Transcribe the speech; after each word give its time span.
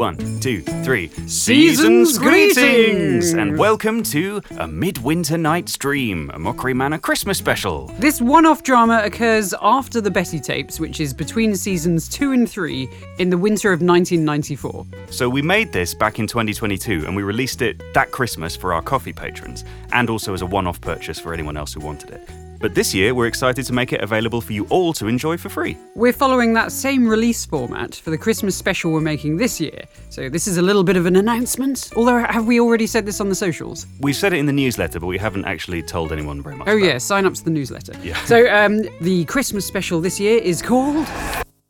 One, 0.00 0.16
two, 0.40 0.62
three. 0.82 1.08
Season's 1.26 2.16
greetings! 2.16 3.34
And 3.34 3.58
welcome 3.58 4.02
to 4.04 4.40
A 4.56 4.66
Midwinter 4.66 5.36
Night's 5.36 5.76
Dream, 5.76 6.30
a 6.32 6.38
Mockery 6.38 6.72
Manor 6.72 6.96
Christmas 6.96 7.36
special. 7.36 7.88
This 7.98 8.18
one 8.18 8.46
off 8.46 8.62
drama 8.62 9.02
occurs 9.04 9.52
after 9.60 10.00
the 10.00 10.10
Betty 10.10 10.40
tapes, 10.40 10.80
which 10.80 11.00
is 11.00 11.12
between 11.12 11.54
seasons 11.54 12.08
two 12.08 12.32
and 12.32 12.50
three 12.50 12.88
in 13.18 13.28
the 13.28 13.36
winter 13.36 13.74
of 13.74 13.82
1994. 13.82 14.86
So 15.10 15.28
we 15.28 15.42
made 15.42 15.70
this 15.70 15.92
back 15.92 16.18
in 16.18 16.26
2022 16.26 17.04
and 17.04 17.14
we 17.14 17.22
released 17.22 17.60
it 17.60 17.82
that 17.92 18.10
Christmas 18.10 18.56
for 18.56 18.72
our 18.72 18.80
Ko-Fi 18.80 19.12
patrons 19.12 19.66
and 19.92 20.08
also 20.08 20.32
as 20.32 20.40
a 20.40 20.46
one 20.46 20.66
off 20.66 20.80
purchase 20.80 21.20
for 21.20 21.34
anyone 21.34 21.58
else 21.58 21.74
who 21.74 21.80
wanted 21.80 22.08
it. 22.08 22.49
But 22.60 22.74
this 22.74 22.94
year, 22.94 23.14
we're 23.14 23.26
excited 23.26 23.64
to 23.64 23.72
make 23.72 23.94
it 23.94 24.02
available 24.02 24.42
for 24.42 24.52
you 24.52 24.66
all 24.66 24.92
to 24.92 25.06
enjoy 25.06 25.38
for 25.38 25.48
free. 25.48 25.78
We're 25.94 26.12
following 26.12 26.52
that 26.52 26.72
same 26.72 27.08
release 27.08 27.46
format 27.46 27.94
for 27.94 28.10
the 28.10 28.18
Christmas 28.18 28.54
special 28.54 28.92
we're 28.92 29.00
making 29.00 29.38
this 29.38 29.58
year. 29.58 29.84
So 30.10 30.28
this 30.28 30.46
is 30.46 30.58
a 30.58 30.62
little 30.62 30.84
bit 30.84 30.98
of 30.98 31.06
an 31.06 31.16
announcement. 31.16 31.90
Although, 31.96 32.18
have 32.18 32.46
we 32.46 32.60
already 32.60 32.86
said 32.86 33.06
this 33.06 33.18
on 33.18 33.30
the 33.30 33.34
socials? 33.34 33.86
We've 34.00 34.14
said 34.14 34.34
it 34.34 34.40
in 34.40 34.44
the 34.44 34.52
newsletter, 34.52 35.00
but 35.00 35.06
we 35.06 35.16
haven't 35.16 35.46
actually 35.46 35.82
told 35.82 36.12
anyone 36.12 36.42
very 36.42 36.54
much. 36.54 36.68
Oh, 36.68 36.76
about 36.76 36.86
yeah, 36.86 36.98
sign 36.98 37.24
up 37.24 37.32
to 37.32 37.42
the 37.42 37.50
newsletter. 37.50 37.94
Yeah. 38.02 38.22
So 38.26 38.46
um, 38.54 38.82
the 39.00 39.24
Christmas 39.24 39.64
special 39.64 40.02
this 40.02 40.20
year 40.20 40.38
is 40.38 40.60
called 40.60 41.06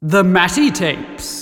The 0.02 0.24
Matty 0.24 0.72
Tapes. 0.72 1.39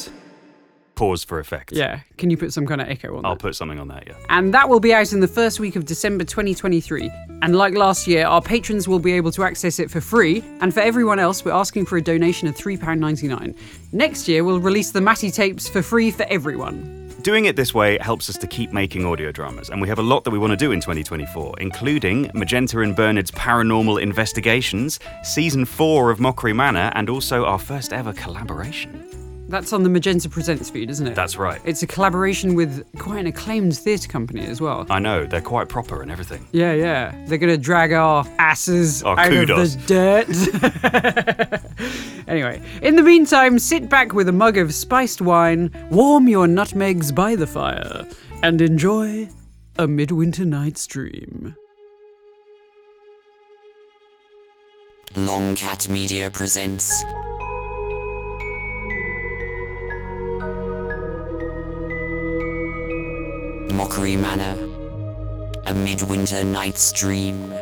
Pause 0.98 1.22
for 1.22 1.38
effect. 1.38 1.70
Yeah, 1.70 2.00
can 2.16 2.28
you 2.28 2.36
put 2.36 2.52
some 2.52 2.66
kind 2.66 2.80
of 2.80 2.88
echo 2.88 3.14
on 3.14 3.22
that? 3.22 3.28
I'll 3.28 3.34
that? 3.36 3.40
put 3.40 3.54
something 3.54 3.78
on 3.78 3.86
that, 3.86 4.08
yeah. 4.08 4.14
and 4.30 4.52
that 4.52 4.68
will 4.68 4.80
be 4.80 4.92
out 4.92 5.12
in 5.12 5.20
the 5.20 5.28
first 5.28 5.60
week 5.60 5.76
of 5.76 5.84
December 5.84 6.24
2023. 6.24 7.08
And 7.40 7.54
like 7.54 7.74
last 7.74 8.08
year, 8.08 8.26
our 8.26 8.42
patrons 8.42 8.88
will 8.88 8.98
be 8.98 9.12
able 9.12 9.30
to 9.30 9.44
access 9.44 9.78
it 9.78 9.92
for 9.92 10.00
free, 10.00 10.42
and 10.60 10.74
for 10.74 10.80
everyone 10.80 11.20
else, 11.20 11.44
we're 11.44 11.52
asking 11.52 11.86
for 11.86 11.98
a 11.98 12.02
donation 12.02 12.48
of 12.48 12.56
£3.99. 12.56 13.56
Next 13.92 14.26
year, 14.26 14.42
we'll 14.42 14.58
release 14.58 14.90
the 14.90 15.00
Matty 15.00 15.30
tapes 15.30 15.68
for 15.68 15.82
free 15.82 16.10
for 16.10 16.24
everyone. 16.24 17.14
Doing 17.22 17.44
it 17.44 17.54
this 17.54 17.72
way 17.72 17.96
helps 17.98 18.28
us 18.28 18.36
to 18.38 18.48
keep 18.48 18.72
making 18.72 19.06
audio 19.06 19.30
dramas, 19.30 19.70
and 19.70 19.80
we 19.80 19.86
have 19.86 20.00
a 20.00 20.02
lot 20.02 20.24
that 20.24 20.30
we 20.30 20.38
want 20.40 20.50
to 20.50 20.56
do 20.56 20.72
in 20.72 20.80
2024, 20.80 21.60
including 21.60 22.28
Magenta 22.34 22.80
and 22.80 22.96
Bernard's 22.96 23.30
Paranormal 23.30 24.02
Investigations, 24.02 24.98
Season 25.22 25.64
4 25.64 26.10
of 26.10 26.18
Mockery 26.18 26.52
Manor, 26.52 26.90
and 26.96 27.08
also 27.08 27.44
our 27.44 27.60
first 27.60 27.92
ever 27.92 28.12
collaboration. 28.14 29.27
That's 29.48 29.72
on 29.72 29.82
the 29.82 29.88
Magenta 29.88 30.28
Presents 30.28 30.68
feed, 30.68 30.90
isn't 30.90 31.06
it? 31.06 31.14
That's 31.14 31.38
right. 31.38 31.58
It's 31.64 31.82
a 31.82 31.86
collaboration 31.86 32.54
with 32.54 32.84
quite 32.98 33.20
an 33.20 33.26
acclaimed 33.26 33.76
theatre 33.78 34.06
company 34.06 34.44
as 34.44 34.60
well. 34.60 34.86
I 34.90 34.98
know, 34.98 35.24
they're 35.24 35.40
quite 35.40 35.70
proper 35.70 36.02
and 36.02 36.10
everything. 36.10 36.46
Yeah, 36.52 36.74
yeah. 36.74 37.14
They're 37.26 37.38
going 37.38 37.52
to 37.54 37.56
drag 37.56 37.92
our 37.94 38.26
asses 38.38 39.02
Our 39.02 39.18
out 39.18 39.28
kudos. 39.30 39.74
of 39.76 39.86
the 39.86 41.62
dirt. 41.62 41.62
anyway, 42.28 42.60
in 42.82 42.96
the 42.96 43.02
meantime, 43.02 43.58
sit 43.58 43.88
back 43.88 44.12
with 44.12 44.28
a 44.28 44.32
mug 44.32 44.58
of 44.58 44.74
spiced 44.74 45.22
wine, 45.22 45.70
warm 45.90 46.28
your 46.28 46.46
nutmegs 46.46 47.10
by 47.10 47.34
the 47.34 47.46
fire, 47.46 48.06
and 48.42 48.60
enjoy 48.60 49.30
a 49.78 49.88
midwinter 49.88 50.44
night's 50.44 50.86
dream. 50.86 51.56
Longcat 55.14 55.88
Media 55.88 56.30
presents 56.30 57.02
Mockery 63.78 64.16
Manor 64.16 64.58
A 65.66 65.72
Midwinter 65.72 66.42
Night's 66.42 66.90
Dream. 66.90 67.54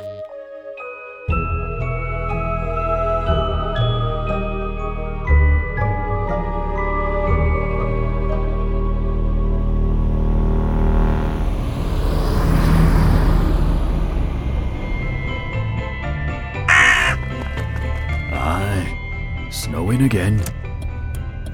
Snowing 19.50 20.02
again. 20.04 20.42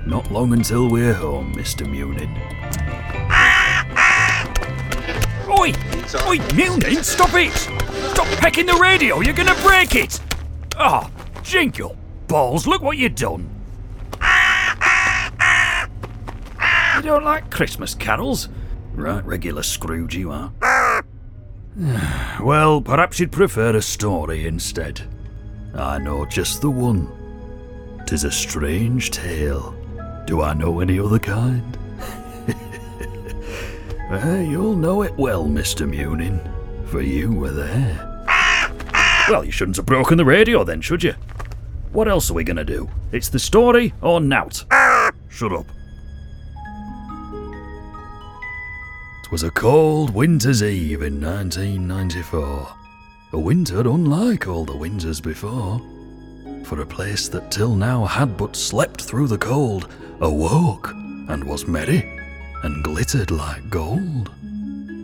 Not 0.06 0.30
long 0.30 0.52
until 0.52 0.88
we're 0.88 1.14
home, 1.14 1.52
Mr. 1.56 1.84
Munin. 1.84 2.61
Oi! 6.26 6.38
Oi, 6.38 6.54
Munin, 6.54 7.02
stop 7.02 7.30
it! 7.34 7.52
Stop 8.12 8.26
pecking 8.38 8.66
the 8.66 8.74
radio, 8.74 9.20
you're 9.20 9.34
gonna 9.34 9.54
break 9.62 9.94
it! 9.94 10.20
Ah, 10.76 11.10
jingle 11.42 11.96
balls, 12.26 12.66
look 12.66 12.82
what 12.82 12.96
you've 12.98 13.14
done! 13.14 13.48
You 16.96 17.02
don't 17.02 17.24
like 17.24 17.50
Christmas 17.50 17.94
carols? 17.94 18.48
Right 18.94 19.24
regular 19.24 19.62
Scrooge 19.62 20.14
you 20.14 20.30
are. 20.30 20.52
Well, 22.42 22.82
perhaps 22.82 23.18
you'd 23.18 23.32
prefer 23.32 23.74
a 23.74 23.80
story 23.80 24.46
instead. 24.46 25.00
I 25.74 25.98
know 25.98 26.26
just 26.26 26.60
the 26.60 26.70
one. 26.70 27.08
Tis 28.06 28.24
a 28.24 28.30
strange 28.30 29.10
tale. 29.10 29.74
Do 30.26 30.42
I 30.42 30.52
know 30.52 30.80
any 30.80 30.98
other 30.98 31.18
kind? 31.18 31.78
Eh, 34.12 34.42
you'll 34.42 34.76
know 34.76 35.00
it 35.00 35.16
well, 35.16 35.46
Mr. 35.46 35.88
Munin, 35.88 36.38
for 36.84 37.00
you 37.00 37.32
were 37.32 37.50
there. 37.50 38.26
Well, 39.30 39.42
you 39.42 39.50
shouldn't 39.50 39.78
have 39.78 39.86
broken 39.86 40.18
the 40.18 40.24
radio 40.26 40.64
then, 40.64 40.82
should 40.82 41.02
you? 41.02 41.14
What 41.92 42.08
else 42.08 42.30
are 42.30 42.34
we 42.34 42.44
gonna 42.44 42.62
do? 42.62 42.90
It's 43.10 43.30
the 43.30 43.38
story 43.38 43.94
or 44.02 44.20
nout? 44.20 44.66
Shut 45.30 45.54
up. 45.54 45.64
It 49.24 49.32
was 49.32 49.44
a 49.44 49.50
cold 49.50 50.10
winter's 50.10 50.62
eve 50.62 51.00
in 51.00 51.18
1994. 51.18 52.68
A 53.32 53.38
winter 53.38 53.80
unlike 53.80 54.46
all 54.46 54.66
the 54.66 54.76
winters 54.76 55.22
before. 55.22 55.80
For 56.64 56.82
a 56.82 56.86
place 56.86 57.28
that 57.28 57.50
till 57.50 57.74
now 57.74 58.04
had 58.04 58.36
but 58.36 58.56
slept 58.56 59.00
through 59.00 59.28
the 59.28 59.38
cold 59.38 59.88
awoke 60.20 60.90
and 60.90 61.42
was 61.44 61.66
merry 61.66 62.11
and 62.62 62.82
glittered 62.84 63.30
like 63.30 63.68
gold. 63.70 64.30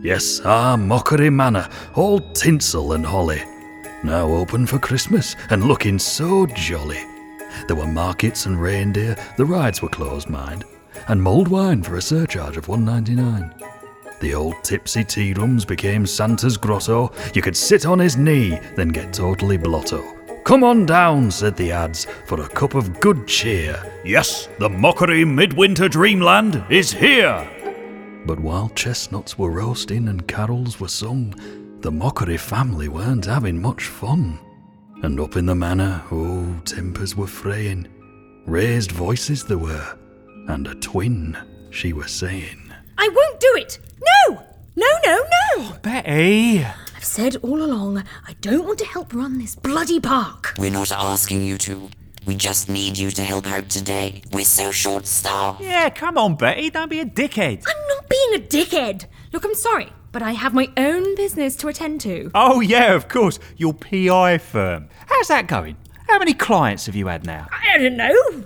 Yes, 0.01 0.39
our 0.41 0.77
Mockery 0.77 1.29
Manor, 1.29 1.67
all 1.95 2.19
tinsel 2.19 2.93
and 2.93 3.05
holly, 3.05 3.43
now 4.03 4.27
open 4.27 4.65
for 4.65 4.79
Christmas 4.79 5.35
and 5.49 5.65
looking 5.65 5.99
so 5.99 6.45
jolly. 6.47 7.03
There 7.67 7.75
were 7.75 7.87
markets 7.87 8.45
and 8.45 8.61
reindeer, 8.61 9.17
the 9.37 9.45
rides 9.45 9.81
were 9.81 9.89
closed, 9.89 10.29
mind, 10.29 10.63
and 11.07 11.21
mulled 11.21 11.47
wine 11.47 11.83
for 11.83 11.97
a 11.97 12.01
surcharge 12.01 12.57
of 12.57 12.67
one 12.67 12.85
ninety 12.85 13.15
nine. 13.15 13.53
The 14.21 14.33
old 14.33 14.63
tipsy 14.63 15.03
tea 15.03 15.33
rooms 15.33 15.63
became 15.63 16.05
Santa's 16.05 16.57
grotto. 16.57 17.11
You 17.33 17.41
could 17.41 17.55
sit 17.55 17.85
on 17.85 17.99
his 17.99 18.17
knee, 18.17 18.59
then 18.75 18.89
get 18.89 19.13
totally 19.13 19.57
blotto. 19.57 20.18
Come 20.43 20.63
on 20.63 20.85
down, 20.85 21.31
said 21.31 21.55
the 21.55 21.71
ads, 21.71 22.05
for 22.25 22.41
a 22.41 22.49
cup 22.49 22.73
of 22.73 22.99
good 22.99 23.27
cheer. 23.27 23.81
Yes, 24.03 24.49
the 24.57 24.69
Mockery 24.69 25.23
Midwinter 25.25 25.87
Dreamland 25.87 26.63
is 26.69 26.91
here! 26.91 27.47
But 28.25 28.39
while 28.39 28.69
chestnuts 28.69 29.37
were 29.37 29.51
roasting 29.51 30.07
and 30.07 30.27
carols 30.27 30.79
were 30.79 30.87
sung, 30.87 31.33
the 31.81 31.91
Mockery 31.91 32.37
family 32.37 32.87
weren't 32.87 33.25
having 33.25 33.61
much 33.61 33.85
fun. 33.85 34.39
And 35.03 35.19
up 35.19 35.37
in 35.37 35.45
the 35.45 35.55
manor, 35.55 36.03
oh, 36.11 36.59
tempers 36.65 37.15
were 37.15 37.27
fraying. 37.27 37.87
Raised 38.45 38.91
voices 38.91 39.43
there 39.43 39.57
were, 39.57 39.97
and 40.47 40.67
a 40.67 40.75
twin, 40.75 41.37
she 41.69 41.93
was 41.93 42.11
saying. 42.11 42.73
I 42.97 43.07
won't 43.07 43.39
do 43.39 43.53
it! 43.55 43.79
No! 44.27 44.43
No, 44.75 44.87
no, 45.05 45.25
no! 45.57 45.73
Betty! 45.81 46.65
I've 46.99 47.05
said 47.05 47.37
all 47.43 47.63
along, 47.63 48.03
I 48.27 48.33
don't 48.41 48.65
want 48.65 48.77
to 48.79 48.85
help 48.85 49.13
run 49.13 49.37
this 49.37 49.55
bloody 49.55 50.01
park. 50.01 50.53
We're 50.57 50.69
not 50.69 50.91
asking 50.91 51.45
you 51.45 51.57
to. 51.59 51.89
We 52.25 52.35
just 52.35 52.67
need 52.67 52.97
you 52.97 53.09
to 53.11 53.23
help 53.23 53.47
out 53.47 53.69
today. 53.69 54.21
We're 54.33 54.43
so 54.43 54.69
short 54.71 55.07
staffed. 55.07 55.61
Yeah, 55.61 55.89
come 55.91 56.17
on, 56.17 56.35
Betty, 56.35 56.69
don't 56.69 56.89
be 56.89 56.99
a 56.99 57.05
dickhead. 57.05 57.63
I'm 57.65 57.87
not 57.87 58.09
being 58.09 58.35
a 58.35 58.45
dickhead. 58.45 59.05
Look, 59.31 59.45
I'm 59.45 59.55
sorry, 59.55 59.93
but 60.11 60.21
I 60.21 60.33
have 60.33 60.53
my 60.53 60.69
own 60.75 61.15
business 61.15 61.55
to 61.55 61.69
attend 61.69 62.01
to. 62.01 62.31
Oh, 62.35 62.59
yeah, 62.59 62.93
of 62.93 63.07
course, 63.07 63.39
your 63.55 63.73
PI 63.73 64.37
firm. 64.39 64.89
How's 65.07 65.29
that 65.29 65.47
going? 65.47 65.77
How 66.09 66.19
many 66.19 66.33
clients 66.33 66.85
have 66.87 66.97
you 66.97 67.07
had 67.07 67.25
now? 67.25 67.47
I 67.49 67.77
don't 67.77 67.95
know. 67.95 68.43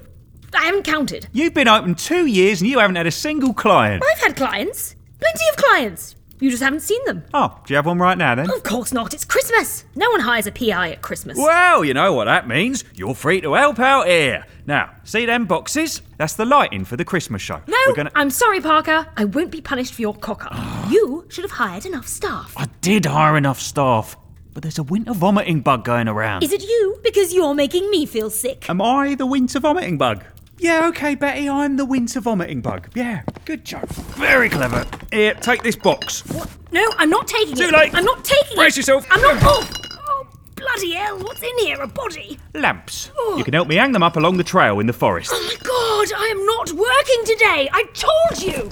I 0.54 0.66
haven't 0.66 0.84
counted. 0.84 1.28
You've 1.32 1.56
been 1.56 1.68
open 1.68 1.96
two 1.96 2.28
years 2.28 2.62
and 2.62 2.70
you 2.70 2.78
haven't 2.78 2.98
had 2.98 3.08
a 3.08 3.12
single 3.12 3.56
client. 3.56 4.04
I've 4.12 4.20
had 4.20 4.36
clients. 4.36 4.96
Plenty 5.20 5.46
of 5.50 5.56
clients. 5.56 6.16
You 6.44 6.50
just 6.50 6.62
haven't 6.62 6.82
seen 6.82 7.00
them. 7.06 7.24
Oh, 7.34 7.58
do 7.66 7.74
you 7.74 7.78
have 7.78 7.86
one 7.86 8.00
right 8.00 8.18
now 8.18 8.36
then? 8.36 8.52
Of 8.52 8.64
course 8.64 8.92
not. 8.92 9.14
It's 9.14 9.24
Christmas. 9.24 9.86
No 9.96 10.10
one 10.10 10.20
hires 10.20 10.46
a 10.46 10.52
PI 10.52 10.92
at 10.92 11.02
Christmas. 11.02 11.38
Well, 11.38 11.86
you 11.86 11.94
know 11.94 12.12
what 12.12 12.26
that 12.26 12.50
means. 12.50 12.84
You're 12.96 13.16
free 13.16 13.40
to 13.40 13.54
help 13.54 13.80
out 13.80 14.08
here. 14.08 14.46
Now, 14.66 14.94
see 15.06 15.26
them 15.26 15.46
boxes? 15.46 16.02
That's 16.18 16.34
the 16.34 16.44
lighting 16.44 16.84
for 16.84 16.98
the 16.98 17.06
Christmas 17.06 17.42
show. 17.42 17.62
No, 17.66 17.78
We're 17.88 17.96
gonna. 17.96 18.12
I'm 18.14 18.30
sorry, 18.30 18.60
Parker. 18.60 19.08
I 19.16 19.24
won't 19.24 19.52
be 19.52 19.62
punished 19.62 19.94
for 19.94 20.02
your 20.02 20.14
cock 20.16 20.44
up. 20.46 20.52
Ah. 20.54 20.90
you 20.92 21.26
should 21.30 21.46
have 21.46 21.52
hired 21.52 21.86
enough 21.86 22.10
staff. 22.10 22.54
I 22.58 22.66
did 22.82 23.06
hire 23.06 23.38
enough 23.38 23.62
staff, 23.62 24.18
but 24.54 24.64
there's 24.64 24.80
a 24.80 24.84
winter 24.84 25.14
vomiting 25.14 25.62
bug 25.62 25.86
going 25.86 26.10
around. 26.10 26.44
Is 26.44 26.52
it 26.52 26.64
you? 26.64 27.00
Because 27.06 27.34
you're 27.34 27.56
making 27.56 27.90
me 27.90 28.06
feel 28.06 28.30
sick. 28.30 28.70
Am 28.70 28.82
I 28.82 29.16
the 29.16 29.26
winter 29.26 29.62
vomiting 29.62 29.98
bug? 29.98 30.26
Yeah, 30.64 30.88
okay, 30.88 31.14
Betty, 31.16 31.50
I'm 31.50 31.76
the 31.76 31.84
winter 31.84 32.22
vomiting 32.22 32.62
bug. 32.62 32.88
Yeah, 32.96 33.24
good 33.44 33.66
joke. 33.66 33.90
Very 34.16 34.48
clever. 34.50 34.86
Here, 35.12 35.34
take 35.34 35.62
this 35.62 35.76
box. 35.76 36.26
What? 36.34 36.50
No, 36.72 36.86
I'm 36.98 37.10
not 37.10 37.28
taking 37.28 37.56
Too 37.58 37.64
it. 37.64 37.74
late. 37.74 37.94
I'm 37.94 38.06
not 38.06 38.24
taking 38.24 38.56
Brace 38.56 38.78
it. 38.78 38.78
Brace 38.78 38.78
yourself. 38.78 39.06
I'm 39.12 39.22
not. 39.22 39.40
Oh, 39.44 39.70
oh, 40.08 40.28
bloody 40.56 40.94
hell! 40.94 41.20
What's 41.20 41.42
in 41.44 41.58
here? 41.60 41.82
A 41.82 41.88
body? 41.88 42.40
Lamps. 42.54 43.12
You 43.36 43.44
can 43.44 43.54
help 43.54 43.68
me 43.68 43.76
hang 43.76 43.92
them 43.92 44.04
up 44.04 44.16
along 44.16 44.38
the 44.38 44.44
trail 44.46 44.80
in 44.80 44.88
the 44.88 44.94
forest. 44.94 45.32
Oh 45.34 45.44
my 45.44 45.56
god! 45.68 46.18
I 46.18 46.28
am 46.28 46.46
not 46.46 46.72
working 46.72 47.26
today. 47.26 47.70
I 47.74 47.84
told 47.94 48.42
you. 48.42 48.72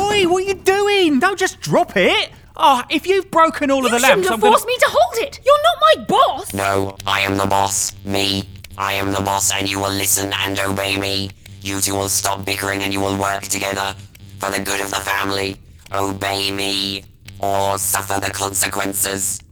Oi, 0.00 0.26
what 0.32 0.44
are 0.44 0.46
you 0.46 0.54
doing? 0.54 1.18
Don't 1.20 1.38
just 1.38 1.60
drop 1.60 1.94
it. 1.98 2.30
Ah, 2.56 2.86
if 2.88 3.06
you've 3.06 3.30
broken 3.30 3.70
all 3.70 3.84
of 3.84 3.92
You 3.92 3.98
the 3.98 3.98
shouldn't 3.98 4.24
lamps, 4.24 4.28
have 4.30 4.34
I'm 4.36 4.40
gonna. 4.40 4.52
forced 4.52 4.66
me 4.66 4.76
to 4.78 4.86
hold 4.88 5.26
it. 5.28 5.40
You're 5.44 5.62
not 5.62 5.76
my 5.98 6.04
boss. 6.04 6.54
No, 6.54 6.96
I 7.06 7.20
am 7.20 7.36
the 7.36 7.46
boss. 7.46 7.94
Me. 8.06 8.48
I 8.78 8.92
am 8.92 9.10
the 9.10 9.20
boss, 9.20 9.50
and 9.50 9.68
you 9.68 9.80
will 9.80 9.90
listen 9.90 10.32
and 10.32 10.56
obey 10.60 10.96
me. 10.96 11.32
You 11.62 11.80
two 11.80 11.94
will 11.94 12.08
stop 12.08 12.44
bickering 12.44 12.82
and 12.82 12.92
you 12.94 13.00
will 13.00 13.18
work 13.18 13.42
together 13.42 13.96
for 14.38 14.52
the 14.52 14.60
good 14.60 14.80
of 14.80 14.90
the 14.90 15.00
family. 15.00 15.56
Obey 15.92 16.52
me, 16.52 17.02
or 17.40 17.76
suffer 17.76 18.20
the 18.20 18.30
consequences. 18.30 19.42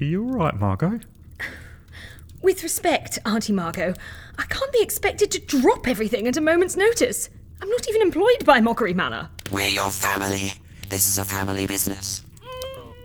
Are 0.00 0.04
you 0.04 0.26
alright, 0.26 0.58
Margot? 0.58 0.98
With 2.42 2.64
respect, 2.64 3.20
Auntie 3.24 3.52
Margot, 3.52 3.94
I 4.36 4.42
can't 4.46 4.72
be 4.72 4.82
expected 4.82 5.30
to 5.30 5.38
drop 5.38 5.86
everything 5.86 6.26
at 6.26 6.36
a 6.36 6.40
moment's 6.40 6.76
notice. 6.76 7.30
I'm 7.62 7.70
not 7.70 7.88
even 7.88 8.02
employed 8.02 8.44
by 8.44 8.60
Mockery 8.60 8.94
Manor. 8.94 9.30
We're 9.52 9.68
your 9.68 9.90
family. 9.90 10.54
This 10.88 11.06
is 11.06 11.18
a 11.18 11.24
family 11.24 11.68
business. 11.68 12.24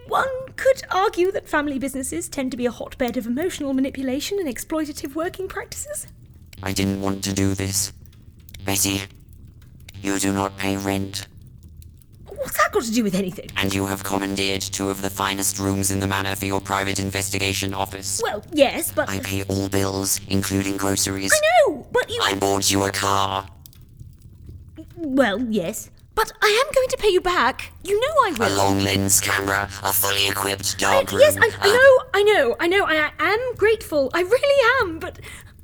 One 0.07 0.27
could 0.55 0.83
argue 0.91 1.31
that 1.31 1.47
family 1.47 1.79
businesses 1.79 2.27
tend 2.29 2.51
to 2.51 2.57
be 2.57 2.65
a 2.65 2.71
hotbed 2.71 3.17
of 3.17 3.25
emotional 3.25 3.73
manipulation 3.73 4.39
and 4.39 4.47
exploitative 4.47 5.15
working 5.15 5.47
practices. 5.47 6.07
I 6.63 6.73
didn't 6.73 7.01
want 7.01 7.23
to 7.25 7.33
do 7.33 7.53
this. 7.53 7.93
Betty, 8.65 9.01
you 10.01 10.19
do 10.19 10.31
not 10.33 10.57
pay 10.57 10.77
rent, 10.77 11.27
What's 12.41 12.57
that 12.57 12.71
got 12.71 12.81
to 12.83 12.91
do 12.91 13.03
with 13.03 13.13
anything? 13.13 13.49
and 13.55 13.71
you 13.71 13.85
have 13.85 14.03
commandeered 14.03 14.61
two 14.61 14.89
of 14.89 15.03
the 15.03 15.11
finest 15.11 15.59
rooms 15.59 15.91
in 15.91 15.99
the 15.99 16.07
manor 16.07 16.35
for 16.35 16.45
your 16.45 16.59
private 16.59 16.97
investigation 16.97 17.71
office. 17.71 18.19
Well, 18.23 18.43
yes, 18.51 18.91
but 18.91 19.07
I 19.09 19.19
pay 19.19 19.43
all 19.43 19.69
bills, 19.69 20.19
including 20.27 20.77
groceries. 20.77 21.31
I 21.31 21.69
know, 21.69 21.85
but 21.91 22.09
you. 22.09 22.19
I 22.23 22.33
bought 22.33 22.71
you 22.71 22.83
a 22.83 22.91
car. 22.91 23.47
Well, 24.95 25.39
yes, 25.39 25.90
but 26.15 26.31
I 26.41 26.63
am 26.65 26.73
going 26.75 26.87
to 26.89 26.97
pay 26.97 27.09
you 27.09 27.21
back. 27.21 27.71
You 27.83 27.99
know 27.99 28.13
I 28.25 28.31
will. 28.37 28.47
A 28.47 28.57
long 28.57 28.79
lens 28.83 29.19
camera, 29.21 29.69
a 29.83 29.93
fully 29.93 30.27
equipped 30.27 30.81
I- 30.83 30.99
room. 30.99 31.19
yes, 31.19 31.37
I 31.37 31.67
know, 31.67 32.03
I 32.13 32.23
know, 32.23 32.55
I 32.59 32.67
know, 32.67 32.85
and 32.87 32.97
I 32.97 33.11
am 33.33 33.55
grateful. 33.55 34.11
I 34.13 34.21
really 34.21 34.81
am, 34.81 34.99
but 34.99 35.19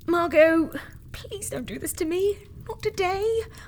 Margot, 0.07 0.71
please 1.11 1.49
don't 1.49 1.65
do 1.65 1.77
this 1.79 1.93
to 1.93 2.05
me. 2.05 2.37
Not 2.67 2.81
today. 2.81 3.23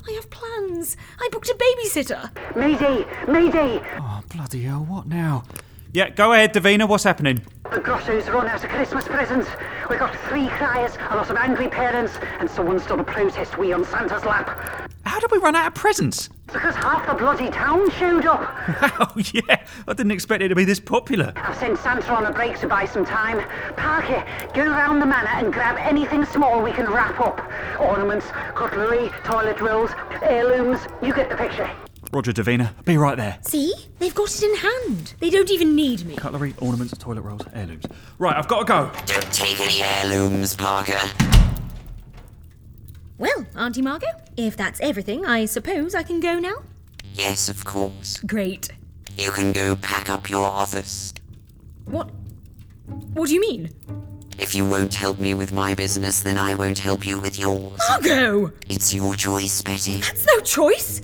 I 0.07 0.11
have 0.13 0.29
plans. 0.29 0.97
I 1.21 1.29
booked 1.31 1.49
a 1.49 1.53
babysitter. 1.55 2.31
Mayday! 2.55 3.05
Mayday! 3.31 3.81
Oh, 3.97 4.21
bloody 4.29 4.63
hell, 4.63 4.83
what 4.83 5.07
now? 5.07 5.43
Yeah, 5.91 6.09
go 6.09 6.33
ahead, 6.33 6.53
Davina, 6.53 6.87
what's 6.87 7.03
happening? 7.03 7.41
The 7.71 7.79
grocers 7.79 8.27
run 8.29 8.45
out 8.47 8.63
of 8.63 8.69
Christmas 8.69 9.05
presents. 9.05 9.49
We've 9.89 9.97
got 9.97 10.15
three 10.27 10.47
criers, 10.47 10.95
a 11.09 11.15
lot 11.15 11.31
of 11.31 11.35
angry 11.35 11.67
parents, 11.67 12.13
and 12.39 12.49
someone's 12.49 12.85
done 12.85 12.99
a 12.99 13.03
protest 13.03 13.57
wee 13.57 13.73
on 13.73 13.83
Santa's 13.83 14.23
lap. 14.23 14.91
How 15.05 15.19
did 15.19 15.31
we 15.31 15.39
run 15.39 15.55
out 15.55 15.65
of 15.65 15.73
presents? 15.73 16.29
Because 16.45 16.75
half 16.75 17.07
the 17.07 17.15
bloody 17.15 17.49
town 17.49 17.89
showed 17.91 18.27
up. 18.27 18.39
oh, 18.99 19.13
yeah, 19.33 19.65
I 19.87 19.93
didn't 19.93 20.11
expect 20.11 20.43
it 20.43 20.49
to 20.49 20.55
be 20.55 20.63
this 20.63 20.79
popular. 20.79 21.33
I've 21.35 21.57
sent 21.57 21.79
Santa 21.79 22.11
on 22.13 22.27
a 22.27 22.31
break 22.31 22.59
to 22.59 22.67
buy 22.67 22.85
some 22.85 23.03
time. 23.03 23.43
Parker, 23.75 24.23
go 24.53 24.69
round 24.69 25.01
the 25.01 25.07
manor 25.07 25.43
and 25.43 25.51
grab 25.51 25.77
anything 25.79 26.23
small 26.23 26.61
we 26.61 26.71
can 26.71 26.85
wrap 26.85 27.19
up. 27.19 27.41
Ornaments, 27.79 28.27
cutlery, 28.53 29.09
toilet 29.23 29.59
rolls, 29.59 29.89
heirlooms. 30.21 30.81
You 31.01 31.15
get 31.15 31.29
the 31.29 31.35
picture. 31.35 31.69
Roger, 32.11 32.33
Davina, 32.33 32.73
be 32.85 32.97
right 32.97 33.17
there. 33.17 33.37
See? 33.41 33.71
They've 33.99 34.15
got 34.15 34.29
it 34.29 34.41
in 34.41 34.55
hand. 34.55 35.13
They 35.19 35.29
don't 35.29 35.51
even 35.51 35.75
need 35.75 36.05
me. 36.07 36.15
Cutlery, 36.15 36.55
ornaments, 36.59 36.97
toilet 36.97 37.21
rolls, 37.21 37.45
heirlooms. 37.53 37.85
Right, 38.17 38.35
I've 38.35 38.47
got 38.47 38.59
to 38.59 38.65
go. 38.65 38.91
Don't 39.05 39.31
take 39.31 39.59
any 39.59 39.83
heirlooms, 39.83 40.55
Parker. 40.55 40.99
Well, 43.19 43.45
Auntie 43.55 43.83
Margot, 43.83 44.07
if 44.37 44.57
that's 44.57 44.79
everything, 44.79 45.25
I 45.25 45.45
suppose 45.45 45.93
I 45.93 46.01
can 46.01 46.19
go 46.19 46.39
now? 46.39 46.55
Yes, 47.13 47.47
of 47.47 47.63
course. 47.63 48.17
Great. 48.25 48.69
You 49.17 49.29
can 49.29 49.51
go 49.51 49.75
pack 49.75 50.09
up 50.09 50.29
your 50.29 50.45
office. 50.45 51.13
What? 51.85 52.09
What 53.13 53.27
do 53.27 53.35
you 53.35 53.41
mean? 53.41 53.69
If 54.39 54.55
you 54.55 54.67
won't 54.67 54.93
help 54.95 55.19
me 55.19 55.33
with 55.33 55.51
my 55.51 55.75
business, 55.75 56.23
then 56.23 56.37
I 56.37 56.55
won't 56.55 56.79
help 56.79 57.05
you 57.05 57.19
with 57.19 57.37
yours. 57.37 57.77
Margot! 57.89 58.51
It's 58.67 58.93
your 58.93 59.13
choice, 59.15 59.61
Betty. 59.61 59.97
That's 59.97 60.25
no 60.25 60.39
choice! 60.39 61.01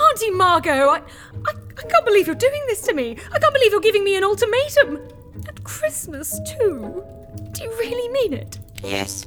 Auntie 0.00 0.30
Margot, 0.30 0.88
I, 0.88 0.98
I, 0.98 1.52
I 1.78 1.82
can't 1.82 2.04
believe 2.04 2.26
you're 2.26 2.34
doing 2.36 2.62
this 2.66 2.82
to 2.82 2.94
me. 2.94 3.16
I 3.32 3.38
can't 3.38 3.54
believe 3.54 3.72
you're 3.72 3.80
giving 3.80 4.04
me 4.04 4.16
an 4.16 4.24
ultimatum. 4.24 5.00
At 5.46 5.62
Christmas, 5.64 6.40
too. 6.58 7.04
Do 7.52 7.62
you 7.62 7.70
really 7.70 8.08
mean 8.12 8.32
it? 8.32 8.58
Yes. 8.82 9.26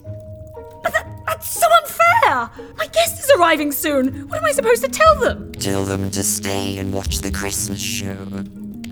But 0.84 0.94
that, 0.94 1.08
that's 1.26 1.50
so 1.50 1.68
unfair! 1.82 2.50
My 2.78 2.88
guest 2.88 3.20
is 3.20 3.32
arriving 3.38 3.72
soon. 3.72 4.28
What 4.30 4.40
am 4.40 4.46
I 4.46 4.52
supposed 4.52 4.84
to 4.84 4.90
tell 4.90 5.16
them? 5.20 5.52
Tell 5.54 5.84
them 5.84 6.12
to 6.12 6.24
stay 6.24 6.78
and 6.78 6.94
watch 6.94 7.20
the 7.20 7.32
Christmas 7.32 7.82
show. 7.82 8.18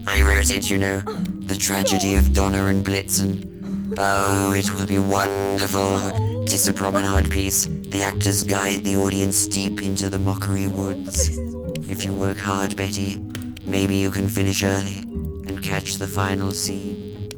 I 0.08 0.22
wrote 0.22 0.52
it, 0.52 0.70
you 0.70 0.78
know. 0.78 1.00
The 1.00 1.56
tragedy 1.56 2.16
of 2.16 2.34
Donna 2.34 2.66
and 2.66 2.86
Blitzen. 2.86 3.96
Oh, 3.98 4.54
it 4.54 4.74
will 4.74 4.88
be 4.88 5.00
wonderful. 5.00 6.46
Tis 6.46 6.68
a 6.68 6.74
promenade 6.74 7.30
piece. 7.32 7.66
The 7.66 8.02
actors 8.02 8.44
guide 8.44 8.84
the 8.84 8.96
audience 8.98 9.48
deep 9.48 9.82
into 9.82 10.10
the 10.10 10.20
mockery 10.20 10.68
woods. 10.68 11.38
If 11.88 12.04
you 12.04 12.14
work 12.14 12.38
hard, 12.38 12.76
Betty, 12.76 13.22
maybe 13.64 13.96
you 13.96 14.10
can 14.10 14.28
finish 14.28 14.64
early 14.64 14.98
and 15.48 15.62
catch 15.62 15.96
the 15.96 16.08
final 16.08 16.52
scene. 16.52 17.30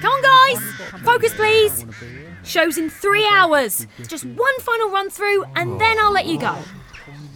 Come 0.00 0.12
on, 0.12 0.22
guys! 0.22 0.58
Focus, 1.02 1.34
please! 1.34 1.86
Show's 2.44 2.76
in 2.78 2.90
three 2.90 3.26
hours. 3.32 3.86
It's 3.98 4.08
just 4.08 4.24
one 4.24 4.60
final 4.60 4.90
run 4.90 5.08
through, 5.10 5.44
and 5.56 5.80
then 5.80 5.98
I'll 5.98 6.12
let 6.12 6.26
you 6.26 6.38
go. 6.38 6.56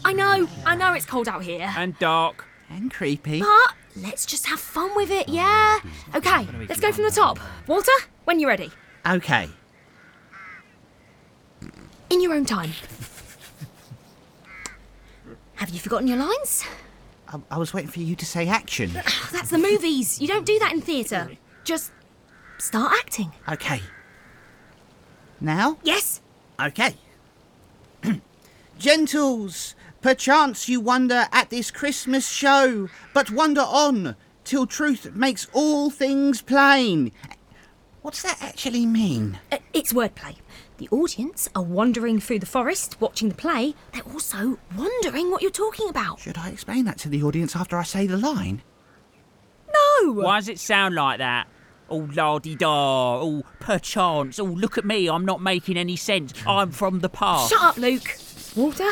I 0.05 0.13
know, 0.13 0.47
I 0.67 0.77
know 0.77 0.93
it's 0.93 1.07
cold 1.07 1.29
out 1.29 1.43
here. 1.43 1.73
And 1.77 1.99
dark. 1.99 2.45
And 2.69 2.93
creepy. 2.93 3.41
But 3.41 3.75
let's 3.97 4.27
just 4.27 4.47
have 4.47 4.61
fun 4.61 4.95
with 4.95 5.11
it, 5.11 5.29
yeah? 5.29 5.79
Okay, 6.15 6.47
let's 6.69 6.81
go 6.81 6.93
from 6.93 7.05
the 7.05 7.11
top. 7.11 7.39
Walter, 7.67 7.91
when 8.25 8.39
you're 8.39 8.51
ready. 8.51 8.71
Okay. 9.07 9.49
In 12.11 12.21
your 12.21 12.35
own 12.35 12.45
time. 12.45 12.73
Have 15.55 15.71
you 15.71 15.79
forgotten 15.79 16.09
your 16.09 16.17
lines? 16.19 16.65
I, 17.29 17.39
I 17.53 17.59
was 17.59 17.73
waiting 17.73 17.91
for 17.91 18.01
you 18.01 18.17
to 18.17 18.27
say 18.27 18.49
action. 18.49 18.91
That's 19.33 19.51
the 19.51 19.59
movies. 19.59 20.21
You 20.21 20.27
don't 20.27 20.45
do 20.45 20.59
that 20.59 20.73
in 20.73 20.81
theatre. 20.81 21.31
Just 21.65 21.93
start 22.59 22.93
acting. 22.99 23.33
Okay. 23.49 23.81
Now? 25.41 25.79
Yes? 25.83 26.21
Okay. 26.61 26.95
Gentles, 28.79 29.75
perchance 30.03 30.69
you 30.69 30.81
wonder 30.81 31.27
at 31.33 31.51
this 31.51 31.71
Christmas 31.71 32.29
show, 32.29 32.89
but 33.15 33.31
wonder 33.31 33.63
on 33.63 34.17
till 34.45 34.67
truth 34.67 35.15
makes 35.15 35.47
all 35.53 35.91
things 35.91 36.43
plain. 36.43 37.13
What's 38.03 38.23
that 38.23 38.39
actually 38.43 38.87
mean? 38.87 39.39
Uh, 39.53 39.59
it's 39.73 39.93
wordplay. 39.93 40.37
The 40.81 40.89
audience 40.89 41.47
are 41.55 41.63
wandering 41.63 42.21
through 42.21 42.39
the 42.39 42.47
forest 42.47 42.99
watching 43.03 43.29
the 43.29 43.35
play. 43.35 43.75
They're 43.93 44.03
also 44.15 44.59
wondering 44.75 45.31
what 45.31 45.43
you're 45.43 45.51
talking 45.51 45.91
about. 45.91 46.21
Should 46.21 46.39
I 46.39 46.49
explain 46.49 46.87
that 46.87 46.97
to 47.01 47.11
the 47.11 47.23
audience 47.23 47.55
after 47.55 47.77
I 47.77 47.83
say 47.83 48.07
the 48.07 48.17
line? 48.17 48.63
No! 49.71 50.13
Why 50.13 50.39
does 50.39 50.49
it 50.49 50.59
sound 50.59 50.95
like 50.95 51.19
that? 51.19 51.49
Oh, 51.91 52.09
la 52.15 52.39
di 52.39 52.55
da. 52.55 53.21
Oh, 53.21 53.43
perchance. 53.59 54.39
Oh, 54.39 54.45
look 54.45 54.79
at 54.79 54.87
me. 54.87 55.07
I'm 55.07 55.27
not 55.27 55.43
making 55.43 55.77
any 55.77 55.97
sense. 55.97 56.33
I'm 56.47 56.71
from 56.71 57.01
the 57.01 57.11
past. 57.11 57.51
Shut 57.51 57.63
up, 57.63 57.77
Luke. 57.77 58.17
Walter, 58.57 58.91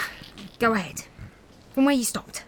go 0.58 0.74
ahead. 0.74 1.04
From 1.70 1.86
where 1.86 1.94
you 1.94 2.04
stopped. 2.04 2.44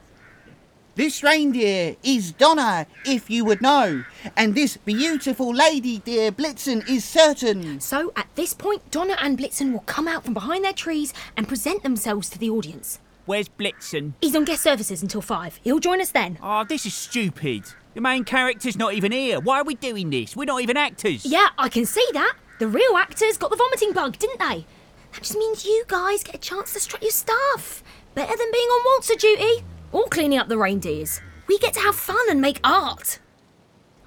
This 1.00 1.22
reindeer 1.22 1.96
is 2.02 2.32
Donna, 2.32 2.86
if 3.06 3.30
you 3.30 3.42
would 3.46 3.62
know. 3.62 4.04
And 4.36 4.54
this 4.54 4.76
beautiful 4.76 5.50
lady, 5.54 6.00
dear 6.00 6.30
Blitzen, 6.30 6.86
is 6.90 7.06
certain. 7.06 7.80
So 7.80 8.12
at 8.16 8.28
this 8.34 8.52
point, 8.52 8.90
Donna 8.90 9.16
and 9.18 9.38
Blitzen 9.38 9.72
will 9.72 9.80
come 9.80 10.06
out 10.06 10.24
from 10.24 10.34
behind 10.34 10.62
their 10.62 10.74
trees 10.74 11.14
and 11.38 11.48
present 11.48 11.82
themselves 11.84 12.28
to 12.28 12.38
the 12.38 12.50
audience. 12.50 12.98
Where's 13.24 13.48
Blitzen? 13.48 14.12
He's 14.20 14.36
on 14.36 14.44
guest 14.44 14.62
services 14.62 15.00
until 15.00 15.22
five. 15.22 15.58
He'll 15.64 15.78
join 15.78 16.02
us 16.02 16.10
then. 16.10 16.36
Oh, 16.42 16.64
this 16.64 16.84
is 16.84 16.92
stupid. 16.92 17.62
The 17.94 18.02
main 18.02 18.24
character's 18.24 18.76
not 18.76 18.92
even 18.92 19.10
here. 19.10 19.40
Why 19.40 19.60
are 19.60 19.64
we 19.64 19.76
doing 19.76 20.10
this? 20.10 20.36
We're 20.36 20.44
not 20.44 20.60
even 20.60 20.76
actors. 20.76 21.24
Yeah, 21.24 21.48
I 21.56 21.70
can 21.70 21.86
see 21.86 22.06
that. 22.12 22.34
The 22.58 22.68
real 22.68 22.98
actors 22.98 23.38
got 23.38 23.48
the 23.50 23.56
vomiting 23.56 23.94
bug, 23.94 24.18
didn't 24.18 24.38
they? 24.38 24.66
That 25.12 25.22
just 25.22 25.34
means 25.34 25.64
you 25.64 25.82
guys 25.88 26.22
get 26.22 26.34
a 26.34 26.38
chance 26.38 26.74
to 26.74 26.80
strut 26.80 27.00
your 27.00 27.10
stuff. 27.10 27.82
Better 28.14 28.36
than 28.36 28.52
being 28.52 28.68
on 28.68 28.84
waltzer 28.84 29.14
duty 29.14 29.64
or 29.92 30.04
cleaning 30.08 30.38
up 30.38 30.48
the 30.48 30.58
reindeers. 30.58 31.20
We 31.46 31.58
get 31.58 31.74
to 31.74 31.80
have 31.80 31.94
fun 31.94 32.24
and 32.30 32.40
make 32.40 32.60
art. 32.62 33.18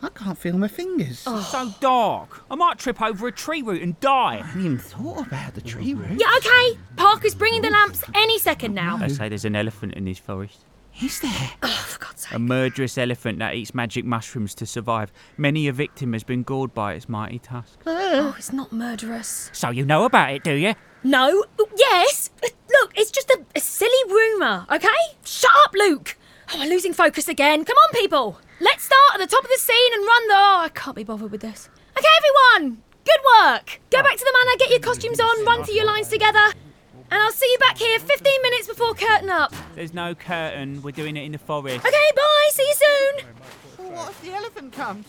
I 0.01 0.09
can't 0.09 0.37
feel 0.37 0.57
my 0.57 0.67
fingers. 0.67 1.23
It's 1.25 1.47
so 1.47 1.73
dark. 1.79 2.43
I 2.51 2.55
might 2.55 2.77
trip 2.77 3.01
over 3.01 3.27
a 3.27 3.31
tree 3.31 3.61
root 3.61 3.81
and 3.81 3.97
die. 4.01 4.39
I 4.41 4.45
hadn't 4.45 4.65
even 4.65 4.77
thought 4.77 5.27
about 5.27 5.53
the 5.53 5.61
tree 5.61 5.93
root. 5.93 6.19
Yeah, 6.19 6.29
okay. 6.37 6.77
Parker's 6.97 7.35
bringing 7.35 7.61
the 7.61 7.69
lamps 7.69 8.03
any 8.13 8.37
second 8.37 8.73
now. 8.73 8.97
They 8.97 9.07
say 9.07 9.29
there's 9.29 9.45
an 9.45 9.55
elephant 9.55 9.93
in 9.93 10.03
this 10.03 10.19
forest. 10.19 10.65
Is 11.01 11.19
there? 11.21 11.51
Oh, 11.63 11.85
for 11.88 12.00
God's 12.00 12.21
sake. 12.21 12.33
A 12.33 12.39
murderous 12.39 12.97
elephant 12.97 13.39
that 13.39 13.55
eats 13.55 13.73
magic 13.73 14.05
mushrooms 14.05 14.53
to 14.55 14.65
survive. 14.65 15.12
Many 15.38 15.67
a 15.67 15.73
victim 15.73 16.13
has 16.13 16.23
been 16.23 16.43
gored 16.43 16.73
by 16.73 16.93
its 16.93 17.09
mighty 17.09 17.39
tusk. 17.39 17.79
Oh, 17.85 18.35
it's 18.38 18.53
not 18.53 18.71
murderous. 18.71 19.50
So 19.53 19.69
you 19.69 19.85
know 19.85 20.05
about 20.05 20.31
it, 20.31 20.43
do 20.43 20.53
you? 20.53 20.75
No. 21.03 21.43
Yes. 21.75 22.29
Look, 22.41 22.93
it's 22.95 23.12
just 23.12 23.29
a, 23.31 23.43
a 23.55 23.59
silly 23.59 23.91
rumour, 24.09 24.65
okay? 24.71 24.88
Shut 25.25 25.51
up, 25.65 25.73
Luke. 25.73 26.17
Oh, 26.53 26.62
I'm 26.62 26.69
losing 26.69 26.93
focus 26.93 27.27
again. 27.27 27.65
Come 27.65 27.77
on, 27.77 27.93
people. 27.93 28.39
Let's 28.59 28.83
start 28.83 29.15
at 29.15 29.19
the 29.19 29.27
top 29.27 29.43
of 29.43 29.50
the 29.50 29.57
scene 29.57 29.93
and 29.93 30.05
run 30.05 30.27
the. 30.27 30.35
Oh, 30.35 30.59
I 30.62 30.69
can't 30.69 30.95
be 30.95 31.03
bothered 31.03 31.31
with 31.31 31.41
this. 31.41 31.69
Okay, 31.97 32.07
everyone. 32.57 32.83
Good 33.05 33.19
work. 33.41 33.81
Go 33.89 34.01
back 34.01 34.15
to 34.17 34.23
the 34.23 34.33
manor, 34.45 34.57
get 34.57 34.69
your 34.69 34.79
costumes 34.79 35.19
on, 35.19 35.45
run 35.45 35.63
through 35.63 35.75
your 35.75 35.85
lines 35.85 36.07
together. 36.07 36.53
And 37.13 37.22
I'll 37.22 37.32
see 37.32 37.46
you 37.51 37.60
back 37.60 37.77
here 37.77 38.00
15 38.00 38.41
minutes 38.41 38.67
before 38.67 38.96
curtain 38.96 39.29
up. 39.29 39.53
There's 39.75 39.93
no 39.93 40.15
curtain. 40.15 40.82
We're 40.82 40.89
doing 40.93 41.15
it 41.15 41.22
in 41.22 41.34
the 41.34 41.38
forest. 41.38 41.86
Okay, 41.86 42.12
bye. 42.15 42.50
See 42.53 42.63
you 42.63 42.74
soon. 42.74 43.27
Well, 43.77 43.91
what 43.91 44.10
if 44.10 44.22
the 44.24 44.34
elephant 44.34 44.74
comes? 44.74 45.05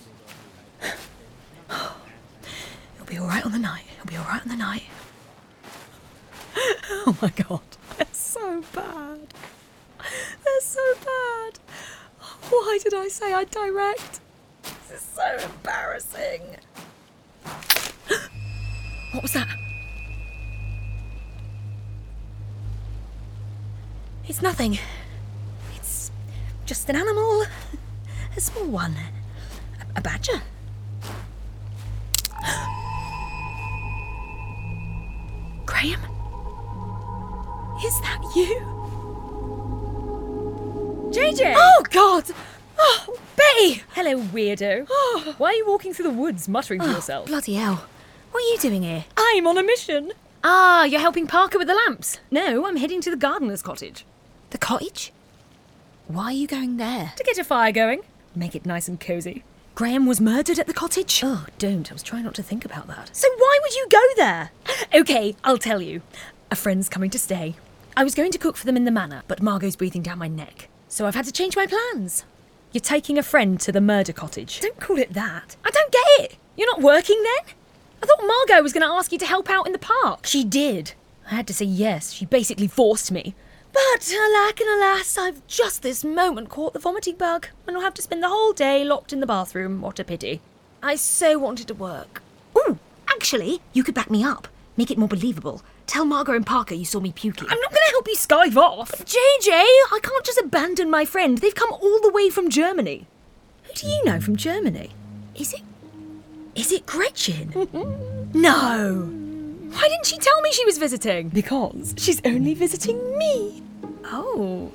It'll 1.71 3.07
be 3.07 3.17
all 3.17 3.27
right 3.27 3.43
on 3.47 3.53
the 3.53 3.59
night. 3.59 3.85
It'll 3.97 4.11
be 4.11 4.17
all 4.17 4.27
right 4.27 4.43
on 4.43 4.49
the 4.49 4.57
night. 4.57 4.83
Oh 7.07 7.17
my 7.23 7.31
god, 7.31 7.61
they're 7.97 8.07
so 8.13 8.63
bad. 8.75 9.21
They're 9.99 10.61
so 10.61 10.95
bad. 11.05 11.59
Why 12.51 12.79
did 12.83 12.93
I 12.95 13.09
say 13.09 13.33
I'd 13.33 13.51
direct? 13.51 14.21
This 14.63 15.01
is 15.01 15.09
so 15.15 15.39
embarrassing. 15.43 16.43
What 19.13 19.23
was 19.23 19.33
that? 19.33 19.64
It's 24.29 24.43
nothing. 24.43 24.79
It's 25.77 26.11
just 26.67 26.89
an 26.89 26.97
animal. 26.97 27.45
A 28.37 28.41
small 28.41 28.67
one. 28.67 28.97
A, 29.81 29.99
a 29.99 30.01
badger. 30.01 30.43
Graham? 35.67 36.01
Is 37.85 38.01
that 38.01 38.21
you? 38.35 38.61
JJ! 41.13 41.55
Oh, 41.57 41.85
God! 41.91 42.25
Oh, 42.79 43.17
Betty! 43.37 43.83
Hello, 43.95 44.19
weirdo. 44.21 44.87
Why 45.39 45.51
are 45.51 45.55
you 45.55 45.67
walking 45.67 45.93
through 45.93 46.05
the 46.05 46.11
woods 46.19 46.49
muttering 46.49 46.81
to 46.81 46.87
Oh, 46.87 46.91
yourself? 46.93 47.27
bloody 47.27 47.55
hell. 47.55 47.85
What 48.33 48.43
are 48.43 48.47
you 48.49 48.59
doing 48.59 48.83
here? 48.83 49.05
I'm 49.17 49.47
on 49.47 49.59
a 49.59 49.63
mission. 49.63 50.13
Ah, 50.43 50.85
you're 50.85 51.01
helping 51.01 51.27
Parker 51.27 51.59
with 51.59 51.69
the 51.69 51.75
lamps. 51.75 52.19
No, 52.31 52.67
I'm 52.67 52.77
heading 52.77 53.01
to 53.03 53.11
the 53.11 53.17
gardener's 53.17 53.63
cottage 53.63 54.05
The 54.55 54.59
cottage? 54.59 55.13
Why 56.07 56.27
are 56.27 56.33
you 56.33 56.47
going 56.47 56.77
there? 56.77 57.13
to 57.17 57.25
get 57.25 57.39
a 57.39 57.43
fire 57.45 57.73
going. 57.73 58.03
Make 58.37 58.55
it 58.55 58.65
nice 58.65 58.87
and 58.87 59.01
cozy. 59.01 59.43
Graham 59.75 60.07
was 60.07 60.21
murdered 60.21 60.61
at 60.61 60.69
the 60.69 60.73
cottage? 60.73 61.23
Oh, 61.25 61.47
don't. 61.59 61.91
I 61.91 61.93
was 61.93 62.05
trying 62.05 62.23
not 62.23 62.37
to 62.37 62.43
think 62.45 62.65
about 62.65 62.87
that. 62.87 63.11
So 63.17 63.27
why 63.37 63.59
would 63.61 63.75
you 63.75 63.89
go 63.91 64.01
there? 64.17 64.51
Okay, 64.95 65.35
I'll 65.43 65.59
tell 65.59 65.83
you. 65.83 66.03
A 66.53 66.55
friend's 66.55 66.89
coming 66.89 67.11
to 67.11 67.19
stay. 67.19 67.57
I 67.97 68.05
was 68.05 68.15
going 68.15 68.31
to 68.31 68.39
cook 68.39 68.57
for 68.57 68.65
them 68.65 68.77
in 68.77 68.85
the 68.85 68.93
manor, 68.93 69.25
but 69.27 69.43
Margot's 69.43 69.75
breathing 69.75 70.03
down 70.03 70.21
my 70.21 70.29
neck. 70.29 70.69
So 70.87 71.05
I've 71.05 71.17
had 71.17 71.25
to 71.25 71.33
change 71.33 71.57
my 71.57 71.67
plans. 71.67 72.25
You're 72.71 72.81
taking 72.81 73.19
a 73.19 73.25
friend 73.25 73.59
to 73.59 73.73
the 73.73 73.81
murder 73.81 74.13
cottage. 74.13 74.61
Don't 74.61 74.79
call 74.79 74.99
it 74.99 75.15
that. 75.15 75.57
I 75.65 75.71
don't 75.71 75.91
get 75.91 76.31
it. 76.31 76.37
You're 76.57 76.71
not 76.71 76.81
working 76.81 77.21
then? 77.21 77.55
I 78.01 78.07
thought 78.07 78.25
Margot 78.25 78.63
was 78.63 78.73
going 78.73 78.87
to 78.87 78.95
ask 78.95 79.11
you 79.11 79.19
to 79.19 79.27
help 79.27 79.51
out 79.51 79.67
in 79.67 79.73
the 79.73 79.81
park. 79.81 80.27
She 80.27 80.45
did. 80.45 80.93
I 81.29 81.35
had 81.35 81.49
to 81.49 81.55
say 81.55 81.65
yes. 81.65 82.13
She 82.13 82.25
basically 82.25 82.69
forced 82.69 83.11
me. 83.11 83.35
But 83.75 84.11
uh, 84.13 84.17
alack 84.17 84.61
and 84.61 84.71
alas, 84.71 85.19
I've 85.19 85.47
just 85.49 85.83
this 85.83 86.05
moment 86.05 86.49
caught 86.49 86.73
the 86.73 86.79
vomiting 86.79 87.17
bug, 87.17 87.49
and 87.67 87.77
I'll 87.77 87.83
have 87.83 87.95
to 87.95 88.03
spend 88.03 88.23
the 88.23 88.29
whole 88.29 88.53
day 88.53 88.85
locked 88.85 89.13
in 89.13 89.21
the 89.21 89.27
bathroom. 89.27 89.81
What 89.81 89.99
a 89.99 90.05
pity. 90.05 90.41
I 90.83 90.95
so 90.95 91.39
wanted 91.39 91.67
to 91.69 91.75
work. 91.75 92.23
Ooh, 92.57 92.79
actually, 93.09 93.61
you 93.73 93.83
could 93.83 93.95
back 93.95 94.11
me 94.11 94.23
up. 94.23 94.49
Make 94.77 94.91
it 94.91 94.99
more 94.99 95.09
believable. 95.09 95.63
Tell 95.87 96.05
Margot 96.05 96.35
and 96.35 96.47
Parker 96.47 96.75
you 96.75 96.85
saw 96.85 97.01
me 97.01 97.13
puking. 97.13 97.49
I'm 97.49 97.59
not 97.61 97.71
going 97.71 97.83
to 97.87 97.91
help 97.91 98.09
you 98.09 98.17
skive 98.17 98.57
off. 98.57 98.93
JJ, 99.05 99.51
I 99.51 99.99
can't 100.03 100.25
just 100.25 100.39
abandon 100.39 100.89
my 100.91 101.05
friend. 101.05 101.39
They've 101.39 101.55
come 101.55 101.73
all 101.73 102.01
the 102.01 102.11
way 102.13 102.31
from 102.31 102.51
Germany. 102.51 103.07
Who 103.65 103.73
do 103.75 103.87
you 103.87 104.05
know 104.05 104.21
from 104.21 104.37
Germany? 104.37 104.91
Is 105.35 105.53
it. 105.53 105.63
Is 106.55 106.71
it 106.73 106.87
Gretchen? 106.87 107.53
No. 108.37 109.24
Why 109.75 109.89
didn't 109.89 110.07
she 110.07 110.19
tell 110.19 110.41
me 110.41 110.53
she 110.53 110.65
was 110.65 110.79
visiting? 110.79 111.29
Because 111.31 111.95
she's 111.99 112.21
only 112.25 112.55
visiting 112.55 113.19
me. 113.19 113.63
Oh. 114.05 114.71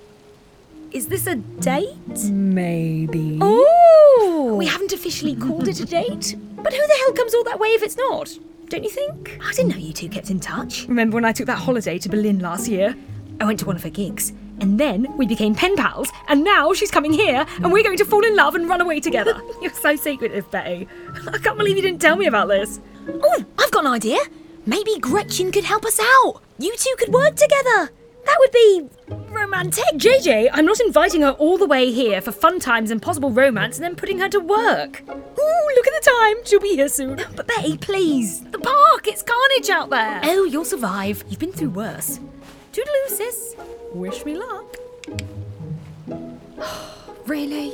Is 0.91 1.07
this 1.07 1.25
a 1.25 1.35
date? 1.35 2.23
Maybe. 2.29 3.39
Oh! 3.41 4.55
we 4.57 4.65
haven't 4.65 4.91
officially 4.91 5.35
called 5.35 5.67
it 5.67 5.79
a 5.79 5.85
date. 5.99 6.35
But 6.57 6.73
who 6.73 6.85
the 6.87 6.97
hell 6.99 7.13
comes 7.13 7.33
all 7.33 7.43
that 7.45 7.59
way 7.59 7.69
if 7.69 7.81
it's 7.83 7.95
not? 7.95 8.37
Don't 8.67 8.83
you 8.83 8.89
think? 8.89 9.39
I 9.41 9.53
didn't 9.53 9.71
know 9.71 9.77
you 9.77 9.93
two 9.93 10.09
kept 10.09 10.29
in 10.29 10.39
touch. 10.39 10.85
Remember 10.87 11.15
when 11.15 11.25
I 11.25 11.31
took 11.31 11.47
that 11.47 11.59
holiday 11.59 11.97
to 11.97 12.09
Berlin 12.09 12.39
last 12.39 12.67
year? 12.67 12.95
I 13.39 13.45
went 13.45 13.59
to 13.59 13.65
one 13.65 13.77
of 13.77 13.83
her 13.83 13.89
gigs. 13.89 14.33
And 14.59 14.77
then 14.77 15.07
we 15.15 15.25
became 15.25 15.55
pen 15.55 15.77
pals, 15.77 16.11
and 16.27 16.43
now 16.43 16.73
she's 16.73 16.91
coming 16.91 17.13
here, 17.13 17.45
and 17.63 17.71
we're 17.71 17.83
going 17.83 17.97
to 17.97 18.03
fall 18.03 18.25
in 18.25 18.35
love 18.35 18.55
and 18.55 18.67
run 18.67 18.81
away 18.81 18.99
together. 18.99 19.41
You're 19.61 19.71
so 19.73 19.95
secretive, 19.95 20.51
Betty. 20.51 20.85
I 21.31 21.37
can't 21.37 21.57
believe 21.57 21.77
you 21.77 21.81
didn't 21.81 22.01
tell 22.01 22.17
me 22.17 22.25
about 22.25 22.49
this. 22.49 22.81
Oh, 23.07 23.45
I've 23.57 23.71
got 23.71 23.85
an 23.85 23.91
idea. 23.93 24.17
Maybe 24.69 24.99
Gretchen 24.99 25.51
could 25.51 25.63
help 25.63 25.83
us 25.83 25.99
out. 25.99 26.43
You 26.59 26.75
two 26.77 26.93
could 26.99 27.11
work 27.11 27.35
together. 27.35 27.89
That 28.25 28.35
would 28.37 28.51
be 28.51 28.87
romantic. 29.31 29.83
JJ, 29.95 30.49
I'm 30.53 30.67
not 30.67 30.79
inviting 30.79 31.21
her 31.23 31.31
all 31.31 31.57
the 31.57 31.65
way 31.65 31.91
here 31.91 32.21
for 32.21 32.31
fun 32.31 32.59
times 32.59 32.91
and 32.91 33.01
possible 33.01 33.31
romance 33.31 33.77
and 33.77 33.83
then 33.83 33.95
putting 33.95 34.19
her 34.19 34.29
to 34.29 34.39
work. 34.39 35.01
Ooh, 35.09 35.71
look 35.75 35.87
at 35.87 36.03
the 36.03 36.11
time. 36.19 36.45
She'll 36.45 36.59
be 36.59 36.75
here 36.75 36.87
soon. 36.87 37.19
But 37.35 37.47
Betty, 37.47 37.79
please. 37.79 38.41
The 38.41 38.59
park, 38.59 39.07
it's 39.07 39.23
carnage 39.23 39.71
out 39.71 39.89
there. 39.89 40.21
Oh, 40.25 40.43
you'll 40.43 40.65
survive. 40.65 41.23
You've 41.29 41.39
been 41.39 41.51
through 41.51 41.71
worse. 41.71 42.19
Toodaloo, 42.71 43.07
sis. 43.07 43.55
Wish 43.91 44.23
me 44.23 44.37
luck. 44.37 44.77
Really? 47.25 47.73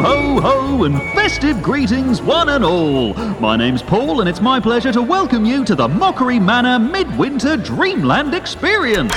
Ho, 0.00 0.40
ho, 0.40 0.84
and 0.84 0.96
festive 1.12 1.60
greetings, 1.60 2.22
one 2.22 2.50
and 2.50 2.64
all. 2.64 3.14
My 3.40 3.56
name's 3.56 3.82
Paul, 3.82 4.20
and 4.20 4.28
it's 4.28 4.40
my 4.40 4.60
pleasure 4.60 4.92
to 4.92 5.02
welcome 5.02 5.44
you 5.44 5.64
to 5.64 5.74
the 5.74 5.88
Mockery 5.88 6.38
Manor 6.38 6.78
Midwinter 6.78 7.56
Dreamland 7.56 8.32
Experience. 8.32 9.12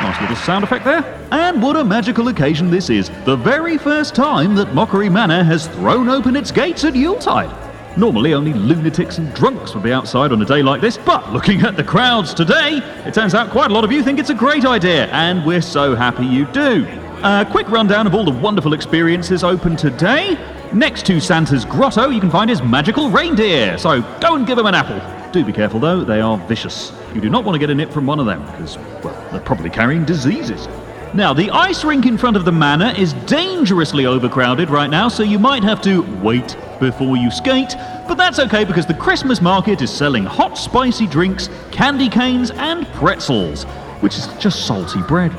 Nice 0.00 0.18
little 0.22 0.36
sound 0.36 0.64
effect 0.64 0.86
there. 0.86 1.02
And 1.32 1.62
what 1.62 1.76
a 1.76 1.84
magical 1.84 2.28
occasion 2.28 2.70
this 2.70 2.88
is. 2.88 3.10
The 3.26 3.36
very 3.36 3.76
first 3.76 4.14
time 4.14 4.54
that 4.54 4.72
Mockery 4.72 5.10
Manor 5.10 5.44
has 5.44 5.66
thrown 5.66 6.08
open 6.08 6.34
its 6.34 6.50
gates 6.50 6.84
at 6.84 6.96
Yuletide. 6.96 7.54
Normally, 7.98 8.32
only 8.32 8.54
lunatics 8.54 9.18
and 9.18 9.34
drunks 9.34 9.74
would 9.74 9.82
be 9.82 9.92
outside 9.92 10.32
on 10.32 10.40
a 10.40 10.46
day 10.46 10.62
like 10.62 10.80
this, 10.80 10.96
but 10.96 11.30
looking 11.30 11.60
at 11.60 11.76
the 11.76 11.84
crowds 11.84 12.32
today, 12.32 12.78
it 13.04 13.12
turns 13.12 13.34
out 13.34 13.50
quite 13.50 13.70
a 13.70 13.74
lot 13.74 13.84
of 13.84 13.92
you 13.92 14.02
think 14.02 14.18
it's 14.18 14.30
a 14.30 14.34
great 14.34 14.64
idea, 14.64 15.08
and 15.08 15.44
we're 15.44 15.60
so 15.60 15.94
happy 15.94 16.24
you 16.24 16.46
do. 16.46 16.86
A 17.22 17.46
quick 17.50 17.68
rundown 17.68 18.06
of 18.06 18.14
all 18.14 18.24
the 18.24 18.30
wonderful 18.30 18.72
experiences 18.72 19.44
open 19.44 19.76
today. 19.76 20.38
Next 20.72 21.04
to 21.04 21.20
Santa's 21.20 21.66
grotto, 21.66 22.08
you 22.08 22.18
can 22.18 22.30
find 22.30 22.48
his 22.48 22.62
magical 22.62 23.10
reindeer, 23.10 23.76
so 23.76 24.00
go 24.20 24.36
and 24.36 24.46
give 24.46 24.56
him 24.56 24.64
an 24.64 24.74
apple. 24.74 25.30
Do 25.30 25.44
be 25.44 25.52
careful 25.52 25.80
though, 25.80 26.02
they 26.02 26.22
are 26.22 26.38
vicious. 26.48 26.92
You 27.14 27.20
do 27.20 27.28
not 27.28 27.44
want 27.44 27.56
to 27.56 27.58
get 27.58 27.68
a 27.68 27.74
nip 27.74 27.92
from 27.92 28.06
one 28.06 28.20
of 28.20 28.24
them, 28.24 28.40
because, 28.46 28.78
well, 29.04 29.14
they're 29.30 29.40
probably 29.42 29.68
carrying 29.68 30.06
diseases. 30.06 30.66
Now, 31.12 31.34
the 31.34 31.50
ice 31.50 31.84
rink 31.84 32.06
in 32.06 32.16
front 32.16 32.38
of 32.38 32.46
the 32.46 32.52
manor 32.52 32.94
is 32.96 33.12
dangerously 33.26 34.06
overcrowded 34.06 34.70
right 34.70 34.88
now, 34.88 35.08
so 35.08 35.22
you 35.22 35.38
might 35.38 35.62
have 35.62 35.82
to 35.82 36.00
wait 36.22 36.56
before 36.78 37.18
you 37.18 37.30
skate, 37.30 37.74
but 38.08 38.14
that's 38.14 38.38
okay 38.38 38.64
because 38.64 38.86
the 38.86 38.94
Christmas 38.94 39.42
market 39.42 39.82
is 39.82 39.90
selling 39.90 40.24
hot, 40.24 40.56
spicy 40.56 41.06
drinks, 41.06 41.50
candy 41.70 42.08
canes, 42.08 42.50
and 42.52 42.86
pretzels, 42.94 43.64
which 44.00 44.16
is 44.16 44.26
just 44.38 44.66
salty 44.66 45.02
bread. 45.02 45.32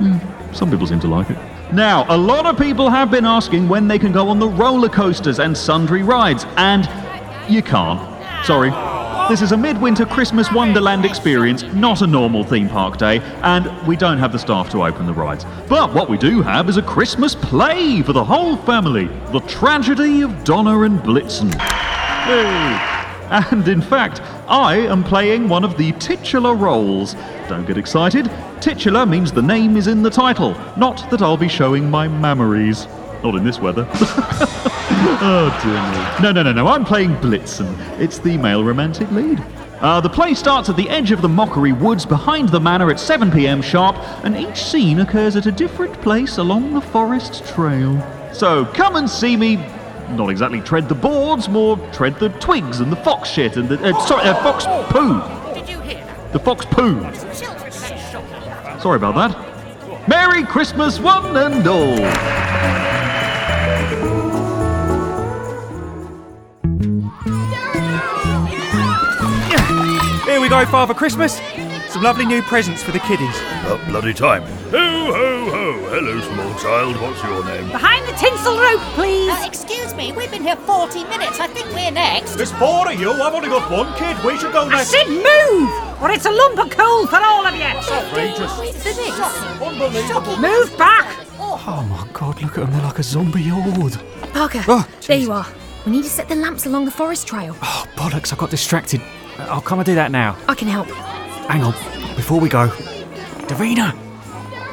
Hmm, 0.00 0.16
some 0.58 0.70
people 0.70 0.86
seem 0.86 1.00
to 1.00 1.06
like 1.06 1.30
it. 1.30 1.38
Now, 1.72 2.04
a 2.08 2.16
lot 2.16 2.44
of 2.44 2.58
people 2.58 2.90
have 2.90 3.10
been 3.10 3.24
asking 3.24 3.68
when 3.68 3.86
they 3.88 3.98
can 3.98 4.10
go 4.10 4.28
on 4.28 4.38
the 4.38 4.48
roller 4.48 4.88
coasters 4.88 5.38
and 5.38 5.56
sundry 5.56 6.02
rides, 6.02 6.44
and 6.56 6.88
you 7.48 7.62
can't. 7.62 8.00
Sorry. 8.44 8.70
This 9.28 9.42
is 9.42 9.52
a 9.52 9.56
midwinter 9.58 10.06
Christmas 10.06 10.50
Wonderland 10.50 11.04
experience, 11.04 11.62
not 11.74 12.00
a 12.00 12.06
normal 12.06 12.44
theme 12.44 12.68
park 12.68 12.96
day, 12.96 13.20
and 13.42 13.70
we 13.86 13.94
don't 13.94 14.16
have 14.16 14.32
the 14.32 14.38
staff 14.38 14.70
to 14.70 14.84
open 14.84 15.04
the 15.06 15.12
rides. 15.12 15.44
But 15.68 15.92
what 15.92 16.08
we 16.08 16.16
do 16.16 16.40
have 16.40 16.68
is 16.70 16.78
a 16.78 16.82
Christmas 16.82 17.34
play 17.34 18.00
for 18.00 18.14
the 18.14 18.24
whole 18.24 18.56
family 18.56 19.08
The 19.30 19.40
Tragedy 19.40 20.22
of 20.22 20.44
Donna 20.44 20.80
and 20.80 20.98
Blitzen. 21.00 21.54
And 23.30 23.68
in 23.68 23.82
fact, 23.82 24.22
I 24.48 24.76
am 24.76 25.04
playing 25.04 25.46
one 25.46 25.62
of 25.62 25.76
the 25.76 25.92
titular 25.92 26.54
roles. 26.54 27.14
Don't 27.48 27.66
get 27.66 27.76
excited. 27.76 28.30
Titular 28.60 29.04
means 29.04 29.30
the 29.30 29.42
name 29.42 29.76
is 29.76 29.86
in 29.86 30.02
the 30.02 30.10
title, 30.10 30.52
not 30.78 31.10
that 31.10 31.20
I'll 31.20 31.36
be 31.36 31.48
showing 31.48 31.90
my 31.90 32.08
mammaries. 32.08 32.88
Not 33.22 33.34
in 33.34 33.44
this 33.44 33.58
weather. 33.58 33.86
oh 35.20 35.60
dear 35.62 35.72
me. 35.74 36.22
No, 36.22 36.32
no, 36.32 36.42
no, 36.42 36.52
no. 36.52 36.68
I'm 36.68 36.84
playing 36.84 37.16
Blitzen. 37.16 37.68
It's 38.00 38.18
the 38.18 38.38
male 38.38 38.64
romantic 38.64 39.10
lead. 39.10 39.42
Uh, 39.80 40.00
the 40.00 40.08
play 40.08 40.32
starts 40.34 40.68
at 40.68 40.76
the 40.76 40.88
edge 40.88 41.12
of 41.12 41.20
the 41.20 41.28
Mockery 41.28 41.72
Woods 41.72 42.06
behind 42.06 42.48
the 42.48 42.58
manor 42.58 42.90
at 42.90 42.98
7 42.98 43.30
pm 43.30 43.60
sharp, 43.60 43.96
and 44.24 44.36
each 44.36 44.64
scene 44.64 45.00
occurs 45.00 45.36
at 45.36 45.46
a 45.46 45.52
different 45.52 46.00
place 46.00 46.38
along 46.38 46.72
the 46.72 46.80
forest 46.80 47.44
trail. 47.46 48.00
So 48.32 48.64
come 48.64 48.96
and 48.96 49.10
see 49.10 49.36
me. 49.36 49.56
Not 50.10 50.30
exactly 50.30 50.60
tread 50.60 50.88
the 50.88 50.94
boards, 50.94 51.48
more 51.48 51.76
tread 51.92 52.18
the 52.18 52.30
twigs 52.30 52.80
and 52.80 52.90
the 52.90 52.96
fox 52.96 53.28
shit 53.28 53.56
and 53.56 53.68
the. 53.68 53.94
Uh, 53.94 54.06
sorry, 54.06 54.28
uh, 54.28 54.34
fox 54.42 54.64
poo. 54.90 55.20
Did 55.54 55.68
you 55.68 55.80
hear 55.80 56.04
that? 56.04 56.32
The 56.32 56.38
fox 56.38 56.64
poo. 56.64 57.00
Children 57.00 57.72
say 57.72 57.98
shocking. 58.10 58.80
Sorry 58.80 58.96
about 58.96 59.14
that. 59.14 60.08
Merry 60.08 60.44
Christmas, 60.44 60.98
one 60.98 61.36
and 61.36 61.66
all. 61.66 61.96
Here 70.24 70.40
we 70.40 70.48
go, 70.48 70.64
Father 70.66 70.94
Christmas. 70.94 71.40
Some 71.88 72.02
lovely 72.02 72.26
new 72.26 72.42
presents 72.42 72.82
for 72.82 72.92
the 72.92 72.98
kiddies. 73.00 73.36
About 73.64 73.80
bloody 73.88 74.12
time. 74.12 74.42
Ho, 74.42 74.78
ho, 74.78 75.50
ho. 75.50 75.72
Hello, 75.88 76.20
small 76.20 76.54
child. 76.60 77.00
What's 77.00 77.22
your 77.22 77.42
name? 77.44 77.68
Behind 77.68 78.06
the 78.06 78.12
tinsel 78.12 78.58
rope, 78.58 78.80
please. 78.94 79.30
Uh, 79.30 79.44
excuse 79.46 79.94
me, 79.94 80.12
we've 80.12 80.30
been 80.30 80.42
here 80.42 80.56
40 80.56 81.04
minutes. 81.04 81.40
I 81.40 81.46
think 81.46 81.66
we're 81.74 81.90
next. 81.90 82.34
There's 82.36 82.52
four 82.52 82.90
of 82.92 83.00
you. 83.00 83.10
I've 83.10 83.32
only 83.34 83.48
got 83.48 83.70
one 83.70 83.92
kid. 83.96 84.22
We 84.24 84.36
should 84.38 84.52
go 84.52 84.66
I 84.66 84.68
next. 84.68 84.88
said 84.90 85.06
move, 85.08 86.02
or 86.02 86.10
it's 86.10 86.26
a 86.26 86.30
lump 86.30 86.58
of 86.58 86.70
coal 86.70 87.06
for 87.06 87.16
all 87.16 87.46
of 87.46 87.54
you. 87.54 87.62
Outrageous! 87.62 88.52
Unbelievable. 89.62 90.36
Move 90.36 90.76
back. 90.76 91.16
Oh 91.40 91.86
my 91.88 92.06
god, 92.12 92.42
look 92.42 92.58
at 92.58 92.60
them. 92.64 92.70
They're 92.72 92.82
like 92.82 92.98
a 92.98 93.02
zombie 93.02 93.44
horde. 93.48 93.96
Parker, 94.34 94.62
Oh, 94.68 94.86
there 95.06 95.16
you 95.18 95.32
are. 95.32 95.46
We 95.86 95.92
need 95.92 96.04
to 96.04 96.10
set 96.10 96.28
the 96.28 96.34
lamps 96.34 96.66
along 96.66 96.84
the 96.84 96.90
forest 96.90 97.26
trail. 97.26 97.56
Oh, 97.62 97.86
bollocks. 97.96 98.32
I 98.32 98.36
got 98.36 98.50
distracted. 98.50 99.00
I'll 99.38 99.62
come 99.62 99.78
and 99.78 99.86
do 99.86 99.94
that 99.94 100.10
now. 100.10 100.36
I 100.48 100.54
can 100.54 100.68
help. 100.68 100.88
Hang 101.48 101.62
on. 101.62 101.72
Before 102.14 102.38
we 102.40 102.48
go. 102.48 102.68
Davina! 103.48 103.92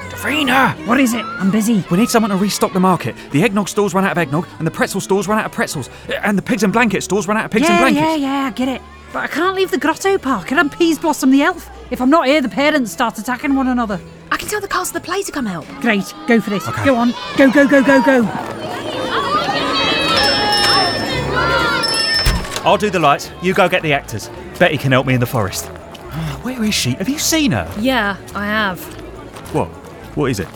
Davina! 0.10 0.86
What 0.86 1.00
is 1.00 1.13
it? 1.13 1.24
I'm 1.24 1.50
busy. 1.51 1.86
We 1.89 1.98
need 1.98 2.10
someone 2.10 2.32
to 2.32 2.38
restock 2.38 2.74
the 2.74 2.79
market. 2.79 3.15
The 3.32 3.44
eggnog 3.44 3.70
stores 3.70 3.94
run 3.94 4.03
out 4.03 4.12
of 4.12 4.17
eggnog, 4.17 4.48
and 4.58 4.67
the 4.67 4.72
pretzel 4.72 5.00
stores 5.00 5.27
run 5.27 5.39
out 5.39 5.46
of 5.46 5.51
pretzels, 5.51 5.89
and 6.22 6.38
the 6.38 6.41
pigs 6.41 6.63
and 6.63 6.74
blanket 6.74 7.01
stores 7.01 7.27
run 7.27 7.38
out 7.38 7.46
of 7.46 7.51
pigs 7.51 7.67
and 7.67 7.75
yeah, 7.75 7.79
blankets. 7.79 8.01
yeah, 8.01 8.15
yeah, 8.15 8.48
I 8.48 8.51
get 8.51 8.67
it. 8.67 8.82
But 9.13 9.24
I 9.24 9.27
can't 9.27 9.55
leave 9.55 9.72
the 9.72 9.77
grotto 9.77 10.17
park 10.17 10.51
and 10.51 10.60
I'm 10.60 10.70
Peaseblossom 10.70 11.32
the 11.32 11.41
elf. 11.44 11.70
If 11.91 12.01
I'm 12.01 12.10
not 12.10 12.27
here, 12.27 12.41
the 12.41 12.50
parents 12.50 12.91
start 12.91 13.17
attacking 13.17 13.55
one 13.55 13.67
another. 13.67 14.01
I 14.29 14.36
can 14.36 14.50
tell 14.50 14.60
the 14.60 14.67
cast 14.67 14.94
of 14.94 15.01
the 15.01 15.05
play 15.05 15.24
to 15.24 15.32
come 15.32 15.46
help. 15.46 15.65
Great, 15.79 16.13
go 16.27 16.41
for 16.41 16.50
this. 16.50 16.67
Okay. 16.67 16.84
Go 16.84 16.96
on. 16.96 17.13
Go, 17.38 17.50
go, 17.50 17.65
go, 17.65 17.82
go, 17.82 18.03
go. 18.03 18.24
I'll 22.65 22.78
do 22.78 22.89
the 22.89 22.99
lights. 22.99 23.32
You 23.41 23.54
go 23.54 23.69
get 23.69 23.84
the 23.84 23.93
actors. 23.93 24.30
Betty 24.60 24.78
can 24.78 24.91
help 24.91 25.08
me 25.08 25.13
in 25.13 25.21
the 25.21 25.26
forest. 25.26 25.69
Where 26.43 26.63
is 26.63 26.73
she? 26.73 26.91
Have 26.91 27.10
you 27.10 27.19
seen 27.19 27.51
her? 27.51 27.71
Yeah, 27.80 28.17
I 28.34 28.45
have. 28.45 28.80
What? 29.54 29.67
What 30.15 30.32
is 30.32 30.39
it? 30.39 30.47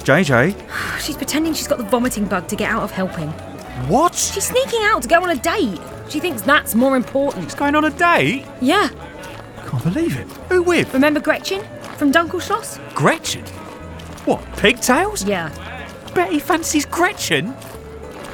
JJ? 0.00 1.00
She's 1.00 1.16
pretending 1.16 1.54
she's 1.54 1.68
got 1.68 1.78
the 1.78 1.84
vomiting 1.84 2.24
bug 2.24 2.48
to 2.48 2.56
get 2.56 2.70
out 2.70 2.82
of 2.82 2.90
helping. 2.90 3.28
What? 3.88 4.14
She's 4.14 4.44
sneaking 4.44 4.80
out 4.82 5.02
to 5.02 5.08
go 5.08 5.22
on 5.22 5.30
a 5.30 5.36
date. 5.36 5.80
She 6.08 6.18
thinks 6.20 6.42
that's 6.42 6.74
more 6.74 6.96
important. 6.96 7.44
She's 7.44 7.54
going 7.54 7.74
on 7.74 7.84
a 7.84 7.90
date? 7.90 8.44
Yeah. 8.60 8.88
Can't 9.66 9.84
believe 9.84 10.16
it. 10.18 10.26
Who 10.50 10.62
with? 10.62 10.92
Remember 10.94 11.20
Gretchen 11.20 11.62
from 11.96 12.10
Dunkelschloss? 12.10 12.78
Gretchen? 12.94 13.44
What? 14.24 14.42
Pigtails? 14.56 15.24
Yeah. 15.24 15.50
Betty 16.14 16.38
fancies 16.38 16.86
Gretchen? 16.86 17.54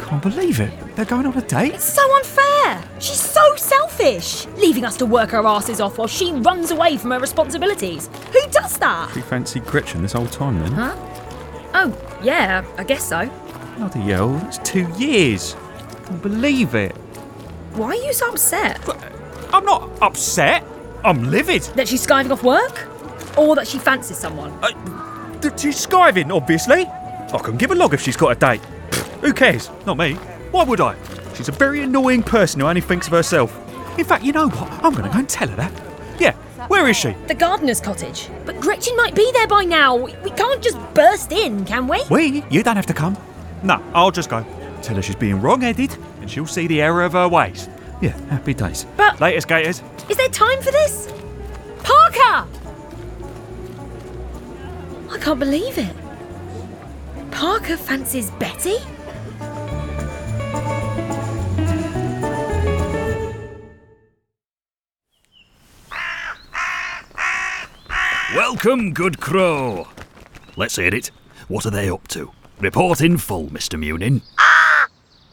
Can't 0.04 0.22
believe 0.22 0.60
it. 0.60 0.72
They're 0.96 1.04
going 1.04 1.26
on 1.26 1.36
a 1.36 1.42
date? 1.42 1.80
So 1.80 2.02
unfair. 2.16 2.53
She's 2.98 3.20
so 3.20 3.56
selfish, 3.56 4.46
leaving 4.56 4.84
us 4.84 4.96
to 4.98 5.06
work 5.06 5.34
our 5.34 5.46
asses 5.46 5.80
off 5.80 5.98
while 5.98 6.08
she 6.08 6.32
runs 6.32 6.70
away 6.70 6.96
from 6.96 7.10
her 7.12 7.18
responsibilities. 7.20 8.08
Who 8.32 8.40
does 8.50 8.78
that? 8.78 9.10
She 9.14 9.20
fancied 9.20 9.64
Gretchen 9.66 10.02
this 10.02 10.12
whole 10.12 10.26
time 10.26 10.58
then? 10.60 10.72
Huh? 10.72 10.94
Oh, 11.74 12.18
yeah, 12.22 12.64
I 12.78 12.84
guess 12.84 13.04
so. 13.08 13.28
Bloody 13.76 14.00
hell, 14.00 14.30
that's 14.38 14.58
two 14.58 14.86
years. 14.96 15.54
I 15.56 16.06
can't 16.06 16.22
believe 16.22 16.74
it. 16.74 16.92
Why 17.74 17.88
are 17.88 17.94
you 17.94 18.12
so 18.12 18.30
upset? 18.30 18.80
I'm 19.52 19.64
not 19.64 19.90
upset. 20.00 20.64
I'm 21.04 21.30
livid. 21.30 21.62
That 21.74 21.88
she's 21.88 22.06
skiving 22.06 22.30
off 22.30 22.42
work? 22.42 22.88
Or 23.36 23.56
that 23.56 23.66
she 23.66 23.78
fancies 23.78 24.16
someone? 24.18 24.52
Uh, 24.62 24.70
Th- 25.40 25.58
She's 25.58 25.84
skiving, 25.86 26.30
obviously. 26.34 26.86
I 26.86 27.38
couldn't 27.42 27.58
give 27.58 27.72
a 27.72 27.74
log 27.74 27.92
if 27.94 28.00
she's 28.00 28.16
got 28.16 28.30
a 28.30 28.34
date. 28.36 28.64
Who 29.20 29.32
cares? 29.32 29.70
Not 29.86 29.98
me. 29.98 30.14
Why 30.52 30.62
would 30.64 30.80
I? 30.80 30.94
She's 31.34 31.48
a 31.48 31.52
very 31.52 31.82
annoying 31.82 32.22
person 32.22 32.60
who 32.60 32.66
only 32.66 32.80
thinks 32.80 33.06
of 33.06 33.12
herself. 33.12 33.52
In 33.98 34.04
fact, 34.04 34.24
you 34.24 34.32
know 34.32 34.48
what? 34.48 34.70
I'm 34.84 34.92
going 34.92 35.04
to 35.04 35.10
go 35.10 35.18
and 35.18 35.28
tell 35.28 35.48
her 35.48 35.56
that. 35.56 35.72
Yeah, 36.18 36.32
where 36.68 36.88
is 36.88 36.96
she? 36.96 37.12
The 37.26 37.34
gardener's 37.34 37.80
cottage. 37.80 38.28
But 38.44 38.60
Gretchen 38.60 38.96
might 38.96 39.14
be 39.14 39.30
there 39.32 39.46
by 39.48 39.64
now. 39.64 39.96
We 39.96 40.14
we 40.22 40.30
can't 40.30 40.62
just 40.62 40.78
burst 40.94 41.32
in, 41.32 41.64
can 41.64 41.88
we? 41.88 42.02
We? 42.10 42.44
You 42.50 42.62
don't 42.62 42.76
have 42.76 42.86
to 42.86 42.94
come. 42.94 43.16
No, 43.62 43.82
I'll 43.94 44.10
just 44.12 44.30
go. 44.30 44.44
Tell 44.82 44.96
her 44.96 45.02
she's 45.02 45.16
being 45.16 45.40
wrong-headed, 45.40 45.96
and 46.20 46.30
she'll 46.30 46.46
see 46.46 46.66
the 46.66 46.82
error 46.82 47.02
of 47.04 47.12
her 47.12 47.26
ways. 47.28 47.68
Yeah, 48.00 48.16
happy 48.28 48.54
days. 48.54 48.86
But- 48.96 49.20
Later, 49.20 49.40
skaters. 49.40 49.82
Is 50.08 50.16
there 50.16 50.28
time 50.28 50.60
for 50.60 50.70
this? 50.70 51.12
Parker! 51.82 52.46
I 55.10 55.18
can't 55.20 55.38
believe 55.38 55.78
it. 55.78 55.96
Parker 57.30 57.76
fancies 57.76 58.30
Betty? 58.32 58.76
Welcome, 68.34 68.92
good 68.92 69.20
crow. 69.20 69.86
Let's 70.56 70.74
hear 70.74 70.92
it. 70.92 71.12
What 71.46 71.66
are 71.66 71.70
they 71.70 71.88
up 71.88 72.08
to? 72.08 72.32
Report 72.58 73.00
in 73.00 73.16
full, 73.16 73.46
Mr. 73.46 73.78
Munin. 73.78 74.22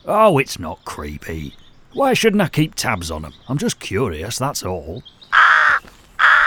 Oh, 0.06 0.38
it's 0.38 0.60
not 0.60 0.86
creepy. 0.86 1.56
Why 1.94 2.14
shouldn't 2.14 2.44
I 2.44 2.48
keep 2.48 2.76
tabs 2.76 3.10
on 3.10 3.24
them? 3.24 3.34
I'm 3.50 3.58
just 3.58 3.80
curious, 3.80 4.38
that's 4.38 4.64
all. 4.64 5.02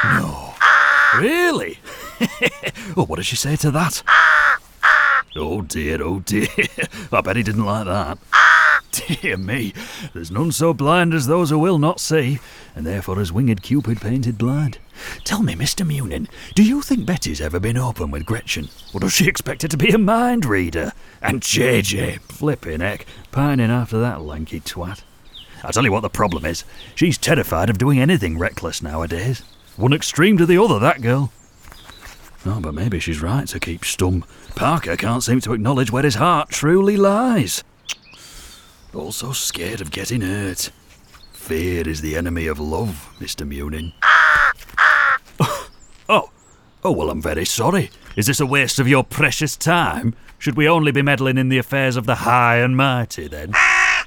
No. 0.05 0.55
Really? 1.17 1.81
oh, 2.97 3.05
what 3.05 3.17
did 3.17 3.27
she 3.27 3.35
say 3.35 3.57
to 3.57 3.73
that? 3.73 4.05
Oh 5.35 5.63
dear, 5.63 6.01
oh 6.05 6.21
dear. 6.21 6.47
I 7.13 7.21
bet 7.21 7.35
he 7.35 7.43
didn't 7.43 7.65
like 7.65 7.87
that. 7.87 8.19
Dear 8.95 9.37
me, 9.37 9.73
there's 10.13 10.31
none 10.31 10.53
so 10.53 10.73
blind 10.73 11.15
as 11.15 11.27
those 11.27 11.51
who 11.51 11.59
will 11.59 11.79
not 11.79 11.99
see, 12.01 12.39
and 12.77 12.87
therefore 12.87 13.21
as 13.21 13.33
winged 13.33 13.63
Cupid 13.63 14.01
painted 14.01 14.39
blind. 14.39 14.79
Tell 15.25 15.43
me, 15.43 15.55
Mr. 15.55 15.87
Munin, 15.87 16.29
do 16.55 16.63
you 16.63 16.81
think 16.81 17.05
Betty's 17.05 17.41
ever 17.41 17.59
been 17.59 17.77
open 17.77 18.11
with 18.11 18.27
Gretchen? 18.27 18.69
Or 18.93 19.01
does 19.01 19.13
she 19.13 19.27
expect 19.27 19.63
her 19.63 19.69
to 19.69 19.77
be 19.77 19.91
a 19.91 19.99
mind 19.99 20.45
reader? 20.45 20.93
And 21.21 21.41
JJ, 21.41 22.21
flipping 22.21 22.81
heck, 22.81 23.07
pining 23.33 23.71
after 23.71 23.99
that 24.01 24.23
lanky 24.23 24.61
twat. 24.61 25.03
I'll 25.65 25.73
tell 25.73 25.85
you 25.85 25.93
what 25.93 26.03
the 26.03 26.11
problem 26.11 26.45
is. 26.45 26.65
She's 26.95 27.19
terrified 27.19 27.71
of 27.71 27.79
doing 27.79 27.99
anything 27.99 28.39
reckless 28.39 28.83
nowadays. 28.83 29.43
One 29.77 29.93
extreme 29.93 30.39
to 30.39 30.47
the 30.47 30.63
other, 30.63 30.79
that 30.79 31.01
girl. 31.01 31.33
Oh, 32.47 32.61
but 32.61 32.75
maybe 32.75 33.01
she's 33.01 33.23
right 33.23 33.49
to 33.49 33.59
keep 33.59 33.81
stum. 33.81 34.25
Parker 34.55 34.97
can't 34.97 35.23
seem 35.23 35.41
to 35.41 35.55
acknowledge 35.55 35.91
where 35.91 36.03
his 36.03 36.17
heart 36.17 36.51
truly 36.51 36.97
lies. 36.97 37.65
Also 38.95 39.33
scared 39.33 39.81
of 39.81 39.91
getting 39.91 40.21
hurt. 40.21 40.71
Fear 41.33 41.89
is 41.89 42.01
the 42.01 42.17
enemy 42.17 42.47
of 42.47 42.61
love, 42.61 43.11
Mr. 43.19 43.47
Munin. 43.47 43.93
oh, 46.09 46.31
oh, 46.85 46.93
well, 46.93 47.11
I'm 47.11 47.21
very 47.21 47.45
sorry. 47.45 47.91
Is 48.17 48.27
this 48.27 48.41
a 48.41 48.47
waste 48.47 48.79
of 48.79 48.87
your 48.87 49.03
precious 49.03 49.57
time? 49.57 50.15
Should 50.39 50.57
we 50.57 50.69
only 50.69 50.93
be 50.93 51.03
meddling 51.03 51.39
in 51.39 51.49
the 51.49 51.59
affairs 51.59 51.97
of 51.97 52.07
the 52.07 52.15
high 52.15 52.59
and 52.59 52.77
mighty, 52.77 53.27
then? 53.27 53.53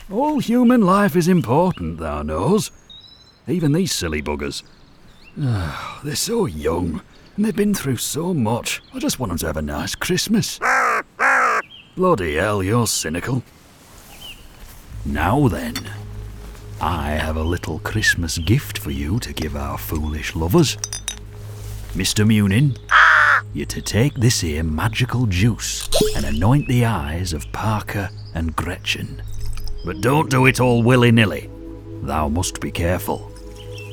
All 0.10 0.40
human 0.40 0.82
life 0.82 1.16
is 1.16 1.28
important, 1.28 1.98
thou 1.98 2.22
knows. 2.22 2.72
Even 3.48 3.74
these 3.74 3.92
silly 3.92 4.22
buggers. 4.22 4.64
Ah, 5.40 6.00
they're 6.04 6.16
so 6.16 6.46
young, 6.46 7.02
and 7.36 7.44
they've 7.44 7.56
been 7.56 7.74
through 7.74 7.98
so 7.98 8.34
much. 8.34 8.82
I 8.94 9.00
just 9.00 9.20
want 9.20 9.32
them 9.32 9.38
to 9.40 9.48
have 9.48 9.58
a 9.58 9.62
nice 9.62 9.96
Christmas. 9.96 10.60
Bloody 11.96 12.36
hell, 12.36 12.64
you're 12.64 12.88
cynical. 12.88 13.44
Now 15.08 15.48
then, 15.48 15.74
I 16.82 17.12
have 17.12 17.38
a 17.38 17.42
little 17.42 17.80
Christmas 17.80 18.38
gift 18.38 18.78
for 18.78 18.92
you 18.92 19.20
to 19.22 19.32
give 19.32 19.56
our 19.56 19.78
foolish 19.78 20.36
lovers. 20.36 20.76
Mr. 21.94 22.28
Munin, 22.28 22.76
you're 23.54 23.66
to 23.68 23.82
take 23.82 24.16
this 24.16 24.42
here 24.42 24.64
magical 24.64 25.26
juice 25.26 25.88
and 26.18 26.26
anoint 26.26 26.68
the 26.68 26.84
eyes 26.84 27.32
of 27.32 27.50
Parker 27.54 28.10
and 28.36 28.54
Gretchen. 28.54 29.22
But 29.86 30.02
don't 30.02 30.30
do 30.30 30.46
it 30.46 30.60
all 30.60 30.84
willy 30.84 31.12
nilly. 31.12 31.50
Thou 32.02 32.28
must 32.28 32.60
be 32.60 32.70
careful. 32.70 33.32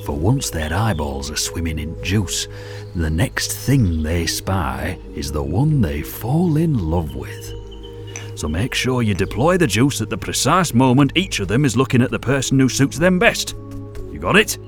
For 0.05 0.17
once 0.17 0.51
their 0.51 0.75
eyeballs 0.75 1.31
are 1.31 1.37
swimming 1.37 1.79
in 1.79 2.03
juice, 2.03 2.49
the 2.97 3.09
next 3.09 3.53
thing 3.53 4.03
they 4.03 4.27
spy 4.27 4.99
is 5.15 5.31
the 5.31 5.45
one 5.45 5.81
they 5.81 6.03
fall 6.03 6.57
in 6.57 6.91
love 6.91 7.15
with. 7.15 7.64
So 8.45 8.49
make 8.49 8.75
sure 8.75 9.01
you 9.01 9.15
deploy 9.15 9.57
the 9.57 9.67
juice 9.67 10.03
at 10.03 10.11
the 10.11 10.19
precise 10.19 10.75
moment 10.75 11.13
each 11.15 11.41
of 11.41 11.49
them 11.49 11.65
is 11.65 11.79
looking 11.79 12.03
at 12.03 12.11
the 12.11 12.19
person 12.19 12.61
who 12.61 12.69
suits 12.69 12.99
them 12.99 13.19
best. 13.19 13.57
You 14.13 14.19
got 14.19 14.37
it? 14.37 14.59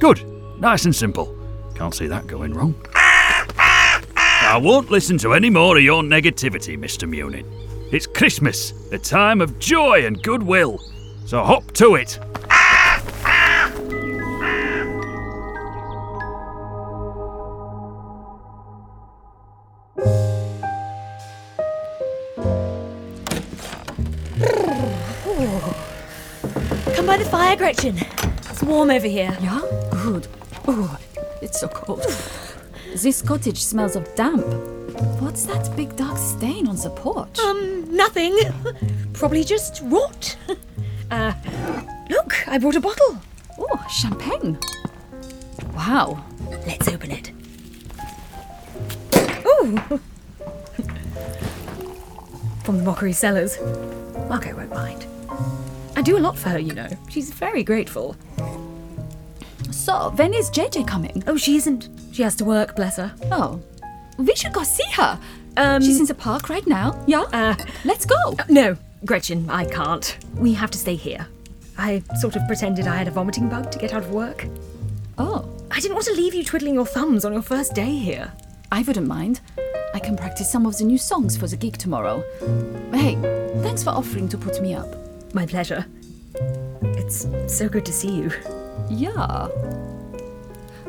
Good. 0.00 0.24
Nice 0.58 0.86
and 0.86 0.96
simple. 0.96 1.32
Can't 1.76 1.94
see 1.94 2.08
that 2.08 2.26
going 2.26 2.52
wrong. 2.52 2.74
I 2.96 4.58
won't 4.60 4.90
listen 4.90 5.18
to 5.18 5.34
any 5.34 5.50
more 5.50 5.76
of 5.76 5.84
your 5.84 6.02
negativity, 6.02 6.76
Mr. 6.76 7.08
Munin. 7.08 7.46
It's 7.92 8.08
Christmas, 8.08 8.72
a 8.90 8.98
time 8.98 9.40
of 9.40 9.60
joy 9.60 10.04
and 10.04 10.20
goodwill. 10.20 10.80
So 11.26 11.44
hop 11.44 11.70
to 11.74 11.94
it. 11.94 12.18
Come 27.50 27.58
by 27.58 27.72
the 27.72 27.74
fire, 27.74 27.94
Gretchen. 27.96 27.96
It's 28.48 28.62
warm 28.62 28.90
over 28.90 29.06
here. 29.08 29.36
Yeah? 29.40 29.60
Good. 29.90 30.28
Oh, 30.68 30.98
it's 31.42 31.58
so 31.60 31.66
cold. 31.68 32.06
This 32.94 33.22
cottage 33.22 33.62
smells 33.62 33.96
of 33.96 34.14
damp. 34.14 34.44
What's 35.20 35.46
that 35.46 35.74
big 35.74 35.96
dark 35.96 36.16
stain 36.18 36.68
on 36.68 36.76
the 36.76 36.90
porch? 36.90 37.38
Um, 37.40 37.92
nothing. 37.92 38.38
Probably 39.14 39.42
just 39.44 39.82
rot. 39.84 40.36
Uh, 41.10 41.34
look, 42.08 42.46
I 42.46 42.56
brought 42.56 42.76
a 42.76 42.80
bottle. 42.80 43.18
Oh, 43.58 43.86
champagne. 43.90 44.56
Wow. 45.74 46.24
Let's 46.68 46.86
open 46.86 47.10
it. 47.10 47.32
Ooh. 49.44 49.76
From 52.62 52.78
the 52.78 52.84
Mockery 52.84 53.12
Cellars. 53.12 53.58
Margot 54.28 54.54
won't 54.54 54.70
mind. 54.70 55.04
I 56.00 56.02
do 56.02 56.16
a 56.16 56.18
lot 56.18 56.38
for 56.38 56.48
her, 56.48 56.58
you 56.58 56.72
know. 56.72 56.88
She's 57.10 57.30
very 57.30 57.62
grateful. 57.62 58.16
So, 59.70 60.12
when 60.16 60.32
is 60.32 60.48
JJ 60.48 60.88
coming? 60.88 61.22
Oh, 61.26 61.36
she 61.36 61.56
isn't. 61.56 61.90
She 62.10 62.22
has 62.22 62.34
to 62.36 62.44
work, 62.46 62.74
bless 62.74 62.96
her. 62.96 63.14
Oh. 63.30 63.60
We 64.16 64.34
should 64.34 64.54
go 64.54 64.62
see 64.62 64.90
her. 64.92 65.20
Um, 65.58 65.82
She's 65.82 66.00
in 66.00 66.06
the 66.06 66.14
park 66.14 66.48
right 66.48 66.66
now. 66.66 67.04
Yeah? 67.06 67.24
Uh, 67.34 67.54
Let's 67.84 68.06
go. 68.06 68.34
no, 68.48 68.78
Gretchen, 69.04 69.50
I 69.50 69.66
can't. 69.66 70.16
We 70.36 70.54
have 70.54 70.70
to 70.70 70.78
stay 70.78 70.94
here. 70.94 71.26
I 71.76 72.02
sort 72.18 72.34
of 72.34 72.46
pretended 72.46 72.86
I 72.86 72.96
had 72.96 73.06
a 73.06 73.10
vomiting 73.10 73.50
bug 73.50 73.70
to 73.70 73.78
get 73.78 73.92
out 73.92 74.04
of 74.04 74.10
work. 74.10 74.46
Oh. 75.18 75.54
I 75.70 75.80
didn't 75.80 75.96
want 75.96 76.06
to 76.06 76.14
leave 76.14 76.32
you 76.32 76.44
twiddling 76.44 76.72
your 76.76 76.86
thumbs 76.86 77.26
on 77.26 77.34
your 77.34 77.42
first 77.42 77.74
day 77.74 77.94
here. 77.94 78.32
I 78.72 78.80
wouldn't 78.84 79.06
mind. 79.06 79.42
I 79.92 79.98
can 79.98 80.16
practice 80.16 80.50
some 80.50 80.64
of 80.64 80.78
the 80.78 80.84
new 80.84 80.96
songs 80.96 81.36
for 81.36 81.46
the 81.46 81.58
gig 81.58 81.76
tomorrow. 81.76 82.24
Hey, 82.90 83.16
thanks 83.60 83.84
for 83.84 83.90
offering 83.90 84.30
to 84.30 84.38
put 84.38 84.62
me 84.62 84.72
up. 84.74 85.09
My 85.32 85.46
pleasure. 85.46 85.86
It's 86.82 87.26
so 87.46 87.68
good 87.68 87.86
to 87.86 87.92
see 87.92 88.16
you. 88.16 88.32
Yeah. 88.88 89.48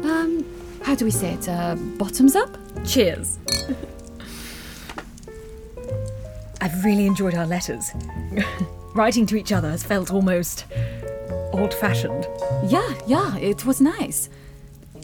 Um, 0.03 0.45
how 0.83 0.95
do 0.95 1.05
we 1.05 1.11
say 1.11 1.33
it? 1.33 1.47
Uh, 1.47 1.75
bottoms 1.75 2.35
up? 2.35 2.57
Cheers. 2.85 3.37
I've 6.59 6.83
really 6.83 7.05
enjoyed 7.05 7.35
our 7.35 7.45
letters. 7.45 7.91
Writing 8.95 9.25
to 9.27 9.35
each 9.35 9.51
other 9.51 9.69
has 9.69 9.83
felt 9.83 10.11
almost 10.11 10.65
old 11.53 11.73
fashioned. 11.73 12.27
Yeah, 12.67 12.93
yeah, 13.07 13.37
it 13.37 13.65
was 13.65 13.79
nice. 13.79 14.29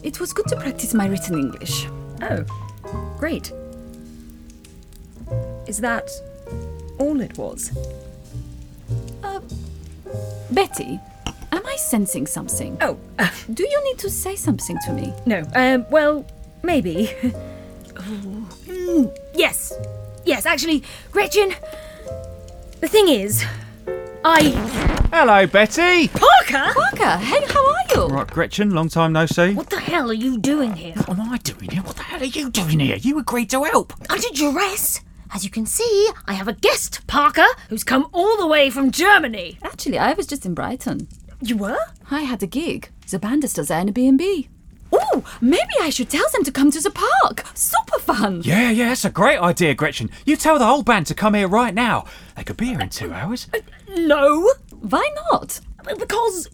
It 0.02 0.20
was 0.20 0.32
good 0.32 0.46
to 0.48 0.56
practice 0.56 0.94
my 0.94 1.06
written 1.06 1.38
English. 1.38 1.86
Oh, 2.22 2.44
great. 3.18 3.52
Is 5.66 5.78
that 5.78 6.10
all 6.98 7.20
it 7.20 7.36
was? 7.38 7.72
Betty, 10.50 10.98
am 11.52 11.66
I 11.66 11.76
sensing 11.76 12.26
something? 12.26 12.76
Oh, 12.80 12.98
uh, 13.18 13.28
do 13.52 13.62
you 13.68 13.84
need 13.84 13.98
to 13.98 14.10
say 14.10 14.34
something 14.36 14.78
to 14.86 14.92
me? 14.92 15.12
No, 15.26 15.44
um, 15.54 15.84
well, 15.90 16.24
maybe. 16.62 17.12
Mm, 18.68 19.14
yes, 19.34 19.72
yes, 20.24 20.46
actually, 20.46 20.84
Gretchen, 21.10 21.52
the 22.80 22.86
thing 22.86 23.08
is, 23.08 23.44
I. 24.24 24.50
Hello, 25.12 25.46
Betty. 25.46 26.08
Parker! 26.08 26.72
Parker, 26.74 27.16
hey, 27.18 27.44
how 27.52 27.66
are 27.66 27.84
you? 27.94 28.06
Right, 28.06 28.26
Gretchen, 28.26 28.70
long 28.70 28.88
time 28.88 29.12
no 29.12 29.26
see. 29.26 29.54
What 29.54 29.68
the 29.70 29.80
hell 29.80 30.10
are 30.10 30.14
you 30.14 30.38
doing 30.38 30.74
here? 30.74 30.94
What 31.06 31.18
am 31.18 31.32
I 31.32 31.38
doing 31.38 31.70
here? 31.70 31.82
What 31.82 31.96
the 31.96 32.04
hell 32.04 32.20
are 32.22 32.24
you 32.24 32.50
doing 32.50 32.78
here? 32.78 32.96
You 32.96 33.18
agreed 33.18 33.50
to 33.50 33.64
help. 33.64 33.92
Under 34.10 34.28
duress? 34.32 35.00
As 35.34 35.44
you 35.44 35.50
can 35.50 35.66
see, 35.66 36.08
I 36.26 36.32
have 36.34 36.48
a 36.48 36.52
guest, 36.52 37.06
Parker, 37.06 37.46
who's 37.68 37.84
come 37.84 38.08
all 38.12 38.36
the 38.38 38.46
way 38.46 38.70
from 38.70 38.90
Germany. 38.90 39.58
Actually, 39.62 39.98
I 39.98 40.12
was 40.14 40.26
just 40.26 40.46
in 40.46 40.54
Brighton. 40.54 41.06
You 41.42 41.56
were? 41.56 41.78
I 42.10 42.22
had 42.22 42.42
a 42.42 42.46
gig. 42.46 42.88
The 43.10 43.18
band 43.18 43.44
is 43.44 43.52
still 43.52 43.64
there 43.64 43.80
in 43.80 43.88
a 43.88 43.92
B&B. 43.92 44.48
Oh, 44.90 45.22
maybe 45.40 45.74
I 45.80 45.90
should 45.90 46.08
tell 46.08 46.26
them 46.32 46.44
to 46.44 46.50
come 46.52 46.70
to 46.70 46.80
the 46.80 46.90
park. 46.90 47.44
Super 47.54 47.98
fun. 47.98 48.40
Yeah, 48.42 48.70
yeah, 48.70 48.88
that's 48.88 49.04
a 49.04 49.10
great 49.10 49.38
idea, 49.38 49.74
Gretchen. 49.74 50.10
You 50.24 50.36
tell 50.36 50.58
the 50.58 50.66
whole 50.66 50.82
band 50.82 51.06
to 51.08 51.14
come 51.14 51.34
here 51.34 51.46
right 51.48 51.74
now. 51.74 52.06
They 52.36 52.44
could 52.44 52.56
be 52.56 52.66
here 52.66 52.80
in 52.80 52.88
two 52.88 53.12
hours. 53.12 53.48
Uh, 53.52 53.58
no, 53.96 54.50
Why 54.80 55.08
not? 55.30 55.60
because. 55.98 56.48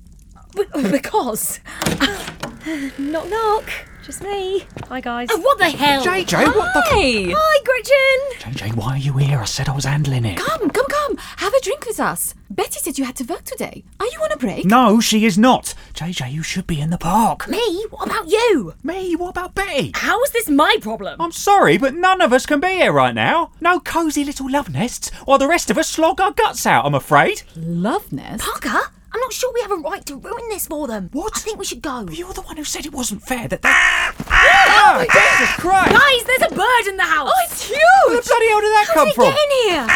Because. 0.90 1.58
knock, 2.98 3.28
knock. 3.28 3.64
Just 4.04 4.22
me. 4.22 4.66
Hi, 4.90 5.00
guys. 5.00 5.28
Oh, 5.30 5.40
what 5.40 5.56
the 5.56 5.64
hell? 5.70 6.04
JJ, 6.04 6.54
what 6.54 6.74
the? 6.74 6.82
Hey, 6.94 7.32
Hi, 7.34 7.64
Gretchen. 7.64 8.52
JJ, 8.52 8.76
why 8.76 8.96
are 8.96 8.98
you 8.98 9.14
here? 9.16 9.38
I 9.38 9.44
said 9.46 9.66
I 9.66 9.72
was 9.74 9.86
handling 9.86 10.26
it. 10.26 10.36
come, 10.36 10.68
come, 10.68 10.84
come. 10.90 11.16
Have 11.16 11.54
a 11.54 11.60
drink 11.62 11.86
with 11.86 11.98
us. 11.98 12.34
Betty 12.50 12.78
said 12.80 12.98
you 12.98 13.06
had 13.06 13.16
to 13.16 13.24
work 13.24 13.44
today. 13.44 13.82
Are 14.00 14.06
you 14.06 14.18
on 14.22 14.30
a 14.30 14.36
break? 14.36 14.66
No, 14.66 15.00
she 15.00 15.24
is 15.24 15.38
not. 15.38 15.72
JJ, 15.94 16.30
you 16.32 16.42
should 16.42 16.66
be 16.66 16.82
in 16.82 16.90
the 16.90 16.98
park. 16.98 17.48
Me? 17.48 17.86
What 17.88 18.06
about 18.10 18.28
you? 18.28 18.74
Me? 18.82 19.16
What 19.16 19.30
about 19.30 19.54
Betty? 19.54 19.92
How 19.94 20.22
is 20.22 20.30
this 20.32 20.50
my 20.50 20.76
problem? 20.82 21.18
I'm 21.18 21.32
sorry, 21.32 21.78
but 21.78 21.94
none 21.94 22.20
of 22.20 22.34
us 22.34 22.44
can 22.44 22.60
be 22.60 22.68
here 22.68 22.92
right 22.92 23.14
now. 23.14 23.52
No 23.62 23.80
cosy 23.80 24.22
little 24.22 24.50
love 24.50 24.68
nests, 24.68 25.10
or 25.26 25.38
the 25.38 25.48
rest 25.48 25.70
of 25.70 25.78
us 25.78 25.88
slog 25.88 26.20
our 26.20 26.32
guts 26.32 26.66
out, 26.66 26.84
I'm 26.84 26.94
afraid. 26.94 27.42
Love 27.56 28.12
nest. 28.12 28.44
Parker, 28.44 28.90
I'm 29.14 29.20
not 29.20 29.32
sure 29.32 29.52
we 29.54 29.60
have 29.60 29.70
a 29.70 29.76
right 29.76 30.04
to 30.06 30.16
ruin 30.16 30.48
this 30.48 30.66
for 30.66 30.88
them. 30.88 31.08
What? 31.12 31.36
I 31.36 31.38
think 31.38 31.56
we 31.56 31.64
should 31.64 31.82
go. 31.82 32.04
You're 32.10 32.32
the 32.32 32.42
one 32.42 32.56
who 32.56 32.64
said 32.64 32.84
it 32.84 32.92
wasn't 32.92 33.22
fair 33.22 33.46
that 33.46 33.62
they. 33.62 33.70
Oh, 33.70 35.06
Jesus 35.06 35.54
Christ! 35.54 35.92
Guys, 35.92 36.24
there's 36.24 36.50
a 36.50 36.54
bird 36.54 36.86
in 36.88 36.96
the 36.96 37.04
house. 37.04 37.30
Oh, 37.32 37.44
it's 37.44 37.68
huge. 37.68 37.78
Where 38.08 38.20
the 38.20 38.26
bloody 38.26 38.48
hell 38.48 38.60
did 38.60 38.72
that 38.74 38.86
How 38.88 38.94
come 38.94 39.04
did 39.04 39.10
it 39.10 39.14
from? 39.14 39.24
get 39.30 39.38
in 39.38 39.50
here? 39.70 39.86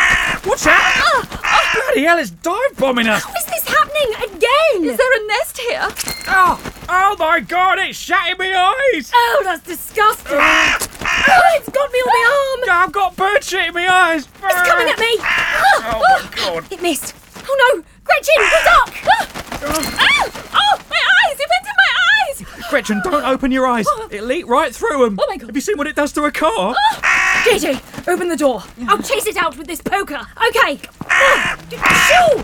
What's 0.49 0.65
that? 0.65 1.03
Ah! 1.03 1.83
bloody 1.87 2.03
hell, 2.07 2.19
it's 2.19 2.31
dive 2.31 2.77
bombing 2.79 3.09
us! 3.09 3.25
How 3.25 3.35
is 3.35 3.45
this 3.47 3.67
happening 3.67 4.37
again? 4.37 4.85
Is 4.85 4.97
there 4.97 5.13
a 5.13 5.27
nest 5.27 5.59
here? 5.59 5.89
Oh, 6.29 6.73
oh 6.89 7.17
my 7.19 7.41
god, 7.41 7.81
it's 7.81 7.99
shut 7.99 8.31
in 8.31 8.39
my 8.39 8.55
eyes! 8.95 9.11
Oh, 9.13 9.41
that's 9.45 9.67
disgusting. 9.67 10.39
oh, 10.39 11.57
it's 11.59 11.69
got 11.71 11.91
me 11.91 11.99
on 11.99 12.07
my 12.07 12.67
arm. 12.71 12.85
I've 12.85 12.93
got 12.93 13.17
bird 13.17 13.43
shit 13.43 13.67
in 13.69 13.75
my 13.75 13.89
eyes! 13.89 14.29
It's 14.45 14.69
coming 14.69 14.89
at 14.89 14.99
me. 15.01 15.17
Oh 15.19 16.03
my 16.23 16.37
god! 16.37 16.73
It 16.73 16.81
missed. 16.81 17.15
Oh 17.51 17.75
no, 17.75 17.85
Gretchen, 18.09 18.35
ah! 18.41 18.51
the 18.55 18.61
duck. 18.65 18.91
Ah! 19.99 20.25
Oh, 20.55 20.75
my 20.91 21.03
eyes! 21.21 21.39
It 21.39 21.49
went 21.53 21.67
in 21.67 21.77
my 21.77 21.93
eyes! 22.17 22.71
Gretchen, 22.71 23.01
don't 23.05 23.25
open 23.25 23.51
your 23.53 23.67
eyes. 23.67 23.87
Ah! 23.89 24.09
It'll 24.11 24.33
eat 24.33 24.47
right 24.47 24.75
through 24.75 25.05
them. 25.05 25.19
Oh 25.21 25.27
my 25.29 25.37
God. 25.37 25.47
Have 25.49 25.55
you 25.55 25.61
seen 25.61 25.77
what 25.77 25.87
it 25.87 25.97
does 25.97 26.13
to 26.13 26.25
a 26.25 26.33
car? 26.33 26.75
Ah! 27.03 27.45
JJ, 27.47 28.09
open 28.09 28.29
the 28.29 28.37
door. 28.37 28.63
I'll 28.89 29.03
chase 29.03 29.27
it 29.27 29.37
out 29.37 29.57
with 29.57 29.67
this 29.67 29.81
poker. 29.83 30.27
Okay. 30.49 30.81
Oh, 31.11 31.57
shoo! 31.71 32.37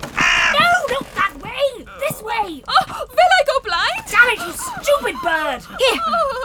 No, 0.54 0.68
not 0.94 1.06
that 1.14 1.34
way. 1.42 1.84
This 1.98 2.22
way. 2.22 2.62
Oh, 2.68 3.06
will 3.10 3.18
I 3.18 3.44
go 3.46 3.60
blind? 3.64 4.04
Damn 4.10 4.30
it, 4.30 4.38
you 4.38 4.52
stupid 4.52 5.16
bird. 5.22 5.62
Here, 5.78 6.00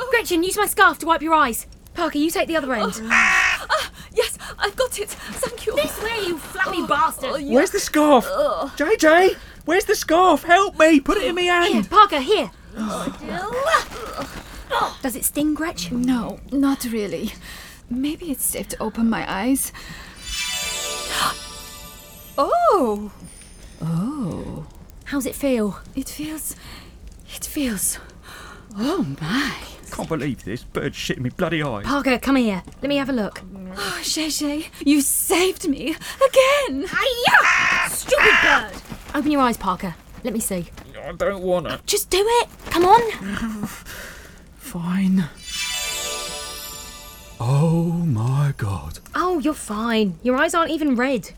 Gretchen, 0.10 0.44
use 0.44 0.58
my 0.58 0.66
scarf 0.66 0.98
to 1.00 1.06
wipe 1.06 1.22
your 1.22 1.34
eyes. 1.34 1.68
Parker, 1.94 2.18
you 2.18 2.32
take 2.32 2.48
the 2.48 2.56
other 2.56 2.74
end. 2.74 2.94
Ah, 3.70 3.92
yes, 4.14 4.38
I've 4.58 4.76
got 4.76 5.00
it. 5.00 5.10
Thank 5.10 5.66
you. 5.66 5.76
This 5.76 6.02
way, 6.04 6.28
you 6.28 6.38
flappy 6.38 6.86
bastard. 6.86 7.42
Where's 7.46 7.72
the 7.72 7.80
scarf? 7.80 8.26
JJ, 8.26 9.36
where's 9.66 9.86
the 9.86 9.96
scarf? 9.96 10.44
Help 10.44 10.78
me! 10.80 11.00
Put 11.00 11.18
it 11.18 11.26
in 11.26 11.36
my 11.36 11.42
Here, 11.42 11.62
hand. 11.62 11.90
Parker, 11.90 12.20
here. 12.20 12.52
Does 15.02 15.16
it 15.16 15.26
sting, 15.26 15.54
Gretchen? 15.54 16.02
No, 16.02 16.40
not 16.52 16.84
really. 16.86 17.34
Maybe 17.90 18.32
it's 18.32 18.46
safe 18.46 18.68
to 18.70 18.82
open 18.82 19.10
my 19.10 19.26
eyes. 19.32 19.72
oh! 22.38 23.12
Oh. 23.82 24.66
How's 25.06 25.26
it 25.26 25.36
feel? 25.36 25.80
It 25.96 26.10
feels. 26.10 26.56
It 27.34 27.46
feels. 27.46 27.98
Oh 28.78 29.06
my. 29.22 29.56
Can't 29.92 30.08
believe 30.08 30.44
this. 30.44 30.64
Bird 30.64 30.96
shit 30.96 31.18
in 31.18 31.24
me 31.24 31.30
bloody 31.30 31.64
eyes. 31.64 31.86
Parker, 31.86 32.18
come 32.20 32.36
here. 32.36 32.64
Let 32.82 32.90
me 32.90 32.98
have 32.98 33.10
a 33.10 33.14
look. 33.14 33.40
Mm. 33.42 33.74
Oh, 33.76 34.00
Shay 34.04 34.30
Shay, 34.30 34.68
you 34.86 35.02
saved 35.02 35.68
me 35.68 35.90
again. 35.90 36.86
Hiya! 36.88 37.90
Stupid 37.90 38.34
bird! 38.42 38.82
Open 39.16 39.32
your 39.32 39.42
eyes, 39.42 39.58
Parker. 39.58 39.96
Let 40.24 40.34
me 40.34 40.40
see. 40.40 40.68
I 41.04 41.12
don't 41.14 41.42
want 41.42 41.68
to. 41.68 41.80
Just 41.86 42.10
do 42.10 42.20
it. 42.22 42.50
Come 42.70 42.86
on. 42.86 43.68
Fine. 44.58 45.26
Oh 47.40 47.92
my 48.06 48.54
god. 48.58 49.00
Oh, 49.16 49.40
you're 49.40 49.54
fine. 49.54 50.20
Your 50.24 50.36
eyes 50.36 50.54
aren't 50.54 50.72
even 50.72 50.96
red. 50.96 51.32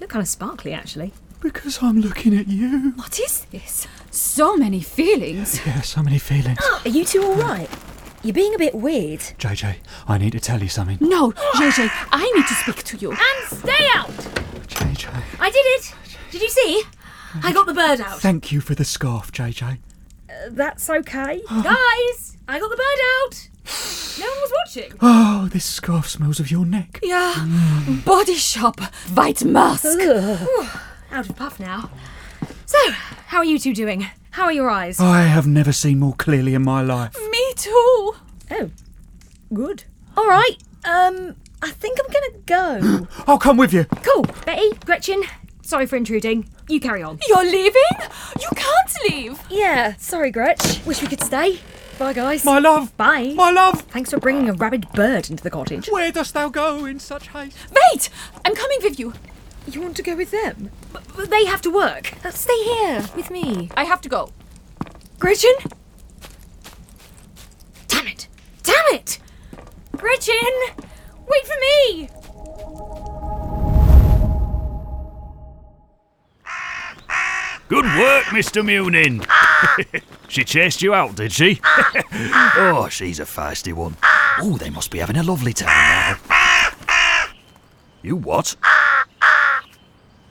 Look 0.00 0.10
kind 0.10 0.22
of 0.22 0.28
sparkly, 0.28 0.72
actually. 0.72 1.12
Because 1.40 1.82
I'm 1.82 2.00
looking 2.00 2.36
at 2.36 2.48
you. 2.48 2.92
What 2.96 3.20
is 3.20 3.44
this? 3.50 3.86
So 4.12 4.56
many 4.56 4.80
feelings. 4.82 5.58
Yeah, 5.66 5.80
so 5.80 6.02
many 6.02 6.18
feelings. 6.18 6.58
Are 6.84 6.88
you 6.88 7.04
two 7.04 7.22
all 7.22 7.34
right? 7.34 7.68
You're 8.22 8.34
being 8.34 8.54
a 8.54 8.58
bit 8.58 8.74
weird. 8.74 9.20
JJ, 9.20 9.76
I 10.06 10.18
need 10.18 10.32
to 10.32 10.40
tell 10.40 10.62
you 10.62 10.68
something. 10.68 10.98
No, 11.00 11.32
JJ, 11.32 11.88
I 12.12 12.30
need 12.36 12.46
to 12.46 12.54
speak 12.54 12.84
to 12.84 12.96
you. 12.98 13.10
And 13.10 13.58
stay 13.58 13.86
out! 13.94 14.10
JJ. 14.68 15.10
I 15.40 15.50
did 15.50 15.64
it! 15.64 15.94
Did 16.30 16.42
you 16.42 16.48
see? 16.50 16.82
I 17.42 17.52
got 17.52 17.66
the 17.66 17.72
bird 17.74 18.00
out. 18.00 18.20
Thank 18.20 18.52
you 18.52 18.60
for 18.60 18.74
the 18.74 18.84
scarf, 18.84 19.32
JJ. 19.32 19.78
Uh, 20.28 20.32
that's 20.50 20.88
okay. 20.90 21.40
Guys, 21.48 22.36
I 22.46 22.60
got 22.60 22.70
the 22.70 22.76
bird 22.76 23.00
out! 23.24 23.48
No 24.20 24.26
one 24.26 24.40
was 24.40 24.52
watching. 24.66 24.92
Oh, 25.00 25.48
this 25.48 25.64
scarf 25.64 26.08
smells 26.08 26.38
of 26.38 26.50
your 26.50 26.64
neck. 26.64 27.00
Yeah. 27.02 27.34
Body 28.04 28.34
shop, 28.36 28.78
White 29.14 29.42
Musk. 29.44 29.84
Whew, 29.98 30.68
out 31.10 31.28
of 31.28 31.34
puff 31.36 31.58
now. 31.58 31.90
So, 32.72 32.90
how 33.26 33.36
are 33.36 33.44
you 33.44 33.58
two 33.58 33.74
doing? 33.74 34.06
How 34.30 34.44
are 34.44 34.52
your 34.52 34.70
eyes? 34.70 34.98
I 34.98 35.24
have 35.24 35.46
never 35.46 35.72
seen 35.72 35.98
more 35.98 36.14
clearly 36.14 36.54
in 36.54 36.62
my 36.62 36.80
life. 36.80 37.14
Me 37.30 37.52
too. 37.54 38.14
Oh, 38.50 38.70
good. 39.52 39.84
All 40.16 40.26
right. 40.26 40.56
Um, 40.86 41.36
I 41.60 41.70
think 41.70 41.98
I'm 42.00 42.10
gonna 42.10 42.42
go. 42.46 43.08
I'll 43.26 43.36
come 43.36 43.58
with 43.58 43.74
you. 43.74 43.84
Cool. 44.02 44.22
Betty, 44.46 44.70
Gretchen, 44.86 45.22
sorry 45.60 45.84
for 45.84 45.96
intruding. 45.96 46.48
You 46.66 46.80
carry 46.80 47.02
on. 47.02 47.18
You're 47.28 47.44
leaving? 47.44 47.82
You 48.40 48.48
can't 48.56 48.96
leave. 49.10 49.38
Yeah, 49.50 49.94
sorry, 49.98 50.30
Gretch. 50.30 50.82
Wish 50.86 51.02
we 51.02 51.08
could 51.08 51.22
stay. 51.22 51.60
Bye, 51.98 52.14
guys. 52.14 52.42
My 52.42 52.58
love. 52.58 52.96
Bye. 52.96 53.34
My 53.36 53.50
love. 53.50 53.82
Thanks 53.82 54.08
for 54.08 54.18
bringing 54.18 54.48
a 54.48 54.54
rabid 54.54 54.90
bird 54.92 55.28
into 55.28 55.42
the 55.42 55.50
cottage. 55.50 55.90
Where 55.90 56.10
dost 56.10 56.32
thou 56.32 56.48
go 56.48 56.86
in 56.86 57.00
such 57.00 57.28
haste? 57.28 57.58
Wait! 57.92 58.08
I'm 58.46 58.54
coming 58.54 58.78
with 58.82 58.98
you. 58.98 59.12
You 59.68 59.80
want 59.80 59.96
to 59.96 60.02
go 60.02 60.16
with 60.16 60.30
them? 60.30 60.70
But, 60.92 61.04
but 61.16 61.30
they 61.30 61.44
have 61.44 61.62
to 61.62 61.70
work. 61.70 62.12
Uh, 62.24 62.30
Stay 62.30 62.62
here 62.64 63.04
with 63.14 63.30
me. 63.30 63.70
I 63.76 63.84
have 63.84 64.00
to 64.02 64.08
go. 64.08 64.30
Gretchen? 65.18 65.54
Damn 67.88 68.08
it! 68.08 68.26
Damn 68.62 68.84
it! 68.92 69.18
Gretchen! 69.96 70.34
Wait 71.28 71.46
for 71.46 71.56
me! 71.60 72.08
Good 77.68 77.84
work, 77.84 78.24
Mr. 78.24 78.62
Munin. 78.62 79.24
she 80.28 80.44
chased 80.44 80.82
you 80.82 80.92
out, 80.92 81.14
did 81.14 81.32
she? 81.32 81.60
oh, 81.64 82.88
she's 82.90 83.18
a 83.18 83.24
feisty 83.24 83.72
one. 83.72 83.96
Oh, 84.40 84.58
they 84.58 84.68
must 84.68 84.90
be 84.90 84.98
having 84.98 85.16
a 85.16 85.22
lovely 85.22 85.54
time 85.54 86.18
now. 86.28 87.26
You 88.02 88.16
what? 88.16 88.56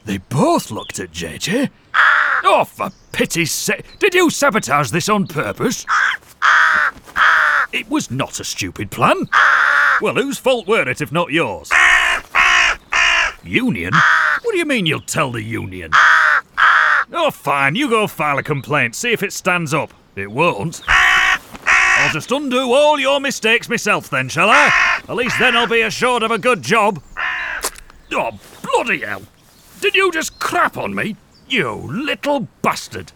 They 0.05 0.17
both 0.17 0.71
looked 0.71 0.99
at 0.99 1.11
JJ. 1.11 1.69
Oh, 2.43 2.63
for 2.65 2.89
pity's 3.11 3.51
sake. 3.51 3.85
Did 3.99 4.13
you 4.13 4.29
sabotage 4.29 4.89
this 4.91 5.09
on 5.09 5.27
purpose? 5.27 5.85
It 7.71 7.89
was 7.89 8.09
not 8.11 8.39
a 8.39 8.43
stupid 8.43 8.91
plan. 8.91 9.27
Well, 10.01 10.15
whose 10.15 10.37
fault 10.37 10.67
were 10.67 10.89
it 10.89 11.01
if 11.01 11.11
not 11.11 11.31
yours? 11.31 11.69
Union? 13.43 13.93
What 14.41 14.51
do 14.51 14.57
you 14.57 14.65
mean 14.65 14.85
you'll 14.85 15.01
tell 15.01 15.31
the 15.31 15.41
union? 15.41 15.91
Oh, 17.13 17.29
fine, 17.31 17.75
you 17.75 17.89
go 17.89 18.07
file 18.07 18.37
a 18.37 18.43
complaint, 18.43 18.95
see 18.95 19.11
if 19.11 19.21
it 19.21 19.33
stands 19.33 19.73
up. 19.73 19.93
It 20.15 20.31
won't. 20.31 20.81
I'll 20.87 22.11
just 22.11 22.31
undo 22.31 22.73
all 22.73 22.99
your 22.99 23.19
mistakes 23.19 23.69
myself 23.69 24.09
then, 24.09 24.27
shall 24.27 24.49
I? 24.49 25.01
At 25.07 25.15
least 25.15 25.37
then 25.39 25.55
I'll 25.55 25.67
be 25.67 25.81
assured 25.81 26.23
of 26.23 26.31
a 26.31 26.39
good 26.39 26.61
job. 26.61 27.01
Oh, 28.11 28.31
bloody 28.63 29.01
hell. 29.01 29.21
Did 29.81 29.95
you 29.95 30.11
just 30.11 30.37
crap 30.37 30.77
on 30.77 30.93
me? 30.93 31.15
You 31.49 31.71
little 31.73 32.47
bastard. 32.61 33.11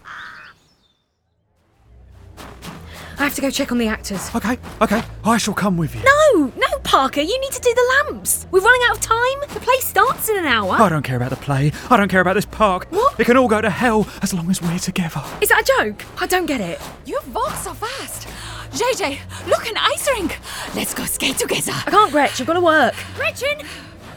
I 3.18 3.22
have 3.24 3.34
to 3.36 3.40
go 3.40 3.50
check 3.50 3.70
on 3.70 3.78
the 3.78 3.86
actors. 3.86 4.34
Okay, 4.34 4.58
okay. 4.82 5.02
I 5.24 5.38
shall 5.38 5.54
come 5.54 5.76
with 5.76 5.94
you. 5.94 6.02
No, 6.02 6.52
no, 6.56 6.78
Parker, 6.82 7.20
you 7.20 7.40
need 7.40 7.52
to 7.52 7.60
do 7.60 7.72
the 7.72 8.12
lamps. 8.12 8.48
We're 8.50 8.60
running 8.60 8.82
out 8.90 8.96
of 8.96 9.00
time. 9.02 9.40
The 9.54 9.60
play 9.60 9.78
starts 9.78 10.28
in 10.28 10.38
an 10.38 10.44
hour. 10.44 10.72
I 10.72 10.88
don't 10.88 11.04
care 11.04 11.16
about 11.16 11.30
the 11.30 11.36
play. 11.36 11.70
I 11.88 11.96
don't 11.96 12.08
care 12.08 12.20
about 12.20 12.34
this 12.34 12.44
park. 12.44 12.88
What? 12.90 13.18
It 13.20 13.24
can 13.26 13.36
all 13.36 13.48
go 13.48 13.60
to 13.60 13.70
hell 13.70 14.06
as 14.22 14.34
long 14.34 14.50
as 14.50 14.60
we're 14.60 14.78
together. 14.80 15.22
Is 15.40 15.50
that 15.50 15.62
a 15.62 15.64
joke? 15.64 16.04
I 16.20 16.26
don't 16.26 16.46
get 16.46 16.60
it. 16.60 16.80
You 17.06 17.20
walk 17.32 17.54
so 17.54 17.74
fast. 17.74 18.26
JJ, 18.72 19.20
look, 19.48 19.66
an 19.66 19.76
ice 19.78 20.08
rink. 20.10 20.38
Let's 20.74 20.92
go 20.92 21.04
skate 21.04 21.38
together. 21.38 21.72
I 21.72 21.90
can't, 21.90 22.10
Gretch. 22.10 22.40
I've 22.40 22.46
got 22.46 22.54
to 22.54 22.60
work. 22.60 22.94
Gretchen! 23.14 23.66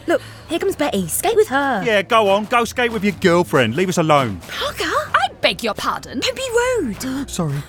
Look, 0.10 0.22
here 0.48 0.58
comes 0.58 0.76
Betty. 0.76 1.08
Skate 1.08 1.36
with 1.36 1.48
her. 1.50 1.84
Yeah, 1.86 2.02
go 2.02 2.30
on. 2.30 2.46
Go 2.46 2.66
skate 2.66 2.92
with 2.92 3.04
your 3.04 3.14
girlfriend. 3.14 3.76
Leave 3.76 3.90
us 3.90 4.00
alone. 4.00 4.38
Parker? 4.48 4.84
I 4.86 5.28
beg 5.40 5.64
your 5.64 5.76
pardon. 5.76 6.20
Don't 6.20 6.36
be 6.36 6.50
rude. 6.52 7.30
Sorry. 7.30 7.60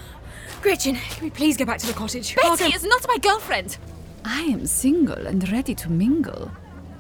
Gretchen, 0.63 0.95
can 0.97 1.25
we 1.25 1.29
please 1.31 1.59
go 1.59 1.67
back 1.67 1.79
to 1.81 1.87
the 1.87 1.93
cottage? 1.93 2.35
Betty 2.35 2.49
Parker- 2.49 2.75
is 2.75 2.83
not 2.85 3.05
my 3.07 3.19
girlfriend. 3.19 3.77
I 4.25 4.41
am 4.43 4.67
single 4.67 5.27
and 5.27 5.47
ready 5.53 5.75
to 5.75 5.91
mingle 5.91 6.51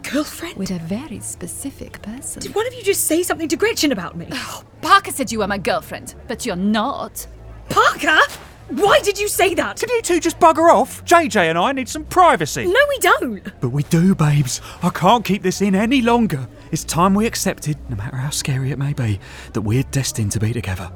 Girlfriend? 0.02 0.56
with 0.56 0.70
a 0.70 0.78
very 0.78 1.20
specific 1.20 2.02
person. 2.02 2.40
Did 2.42 2.54
one 2.54 2.66
of 2.66 2.74
you 2.74 2.82
just 2.82 3.04
say 3.04 3.22
something 3.22 3.48
to 3.48 3.56
Gretchen 3.56 3.92
about 3.92 4.16
me? 4.18 4.28
Parker 4.82 5.10
said 5.10 5.32
you 5.32 5.38
were 5.38 5.46
my 5.46 5.58
girlfriend, 5.58 6.14
but 6.28 6.44
you're 6.44 6.56
not. 6.56 7.26
Parker? 7.70 8.18
Why 8.70 9.00
did 9.00 9.18
you 9.18 9.26
say 9.26 9.54
that? 9.54 9.80
Can 9.80 9.88
you 9.90 10.00
two 10.00 10.20
just 10.20 10.38
bugger 10.38 10.72
off? 10.72 11.04
JJ 11.04 11.50
and 11.50 11.58
I 11.58 11.72
need 11.72 11.88
some 11.88 12.04
privacy. 12.04 12.64
No, 12.66 12.80
we 12.88 12.98
don't. 12.98 13.60
But 13.60 13.70
we 13.70 13.82
do, 13.84 14.14
babes. 14.14 14.60
I 14.82 14.90
can't 14.90 15.24
keep 15.24 15.42
this 15.42 15.60
in 15.60 15.74
any 15.74 16.00
longer. 16.02 16.48
It's 16.70 16.84
time 16.84 17.14
we 17.14 17.26
accepted, 17.26 17.76
no 17.90 17.96
matter 17.96 18.16
how 18.16 18.30
scary 18.30 18.70
it 18.70 18.78
may 18.78 18.92
be, 18.92 19.18
that 19.54 19.62
we're 19.62 19.82
destined 19.82 20.30
to 20.32 20.40
be 20.40 20.52
together. 20.52 20.92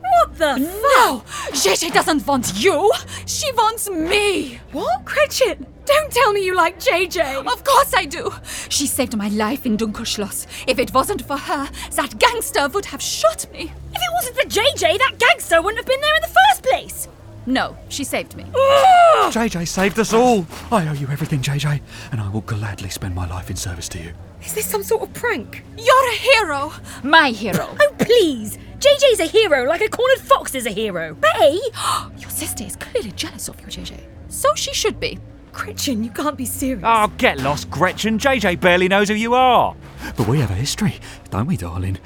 What 0.00 0.36
the 0.36 0.58
No! 0.58 1.22
JJ 1.52 1.94
doesn't 1.94 2.26
want 2.26 2.62
you! 2.62 2.92
She 3.24 3.50
wants 3.52 3.88
me! 3.88 4.60
What? 4.72 5.06
Gretchen! 5.06 5.66
Don't 5.86 6.12
tell 6.12 6.32
me 6.32 6.44
you 6.44 6.54
like 6.54 6.78
JJ! 6.78 7.46
Of 7.46 7.64
course 7.64 7.94
I 7.94 8.04
do! 8.04 8.32
She 8.68 8.86
saved 8.86 9.16
my 9.16 9.28
life 9.28 9.64
in 9.64 9.78
Dunkelschloss. 9.78 10.46
If 10.66 10.78
it 10.78 10.92
wasn't 10.92 11.26
for 11.26 11.38
her, 11.38 11.70
that 11.92 12.18
gangster 12.18 12.68
would 12.68 12.84
have 12.86 13.00
shot 13.02 13.50
me. 13.50 13.72
If 13.92 13.96
it 13.96 14.14
wasn't 14.14 14.36
for 14.36 14.48
JJ, 14.48 14.98
that 14.98 15.18
gangster 15.18 15.62
wouldn't 15.62 15.78
have 15.78 15.86
been 15.86 16.00
there 16.02 16.14
in 16.16 16.22
the 16.22 16.28
first 16.28 16.62
place. 16.62 17.08
No, 17.46 17.76
she 17.88 18.04
saved 18.04 18.36
me. 18.36 18.44
Ah! 18.56 19.30
JJ 19.32 19.68
saved 19.68 19.98
us 19.98 20.12
all. 20.12 20.46
I 20.70 20.88
owe 20.88 20.92
you 20.92 21.08
everything, 21.08 21.40
JJ, 21.40 21.80
and 22.12 22.20
I 22.20 22.28
will 22.30 22.40
gladly 22.42 22.88
spend 22.88 23.14
my 23.14 23.28
life 23.28 23.50
in 23.50 23.56
service 23.56 23.88
to 23.90 23.98
you. 24.02 24.12
Is 24.42 24.54
this 24.54 24.66
some 24.66 24.82
sort 24.82 25.02
of 25.02 25.12
prank? 25.14 25.62
You're 25.78 26.08
a 26.10 26.14
hero! 26.14 26.72
My 27.02 27.30
hero! 27.30 27.76
Oh, 27.80 27.94
please. 27.98 28.58
JJ's 28.78 29.20
a 29.20 29.26
hero 29.26 29.64
like 29.64 29.80
a 29.80 29.88
cornered 29.88 30.20
fox 30.20 30.54
is 30.54 30.66
a 30.66 30.70
hero. 30.70 31.14
Betty! 31.14 31.60
Your 32.18 32.30
sister 32.30 32.64
is 32.64 32.76
clearly 32.76 33.12
jealous 33.12 33.48
of 33.48 33.60
you, 33.60 33.66
JJ. 33.66 34.00
So 34.28 34.48
she 34.54 34.74
should 34.74 34.98
be. 35.00 35.18
Gretchen, 35.52 36.02
you 36.02 36.10
can't 36.10 36.36
be 36.36 36.44
serious. 36.44 36.82
Oh, 36.84 37.12
get 37.16 37.38
lost, 37.38 37.70
Gretchen. 37.70 38.18
JJ 38.18 38.60
barely 38.60 38.88
knows 38.88 39.08
who 39.08 39.14
you 39.14 39.34
are. 39.34 39.76
But 40.16 40.26
we 40.28 40.40
have 40.40 40.50
a 40.50 40.54
history, 40.54 40.96
don't 41.30 41.46
we, 41.46 41.56
darling? 41.56 41.98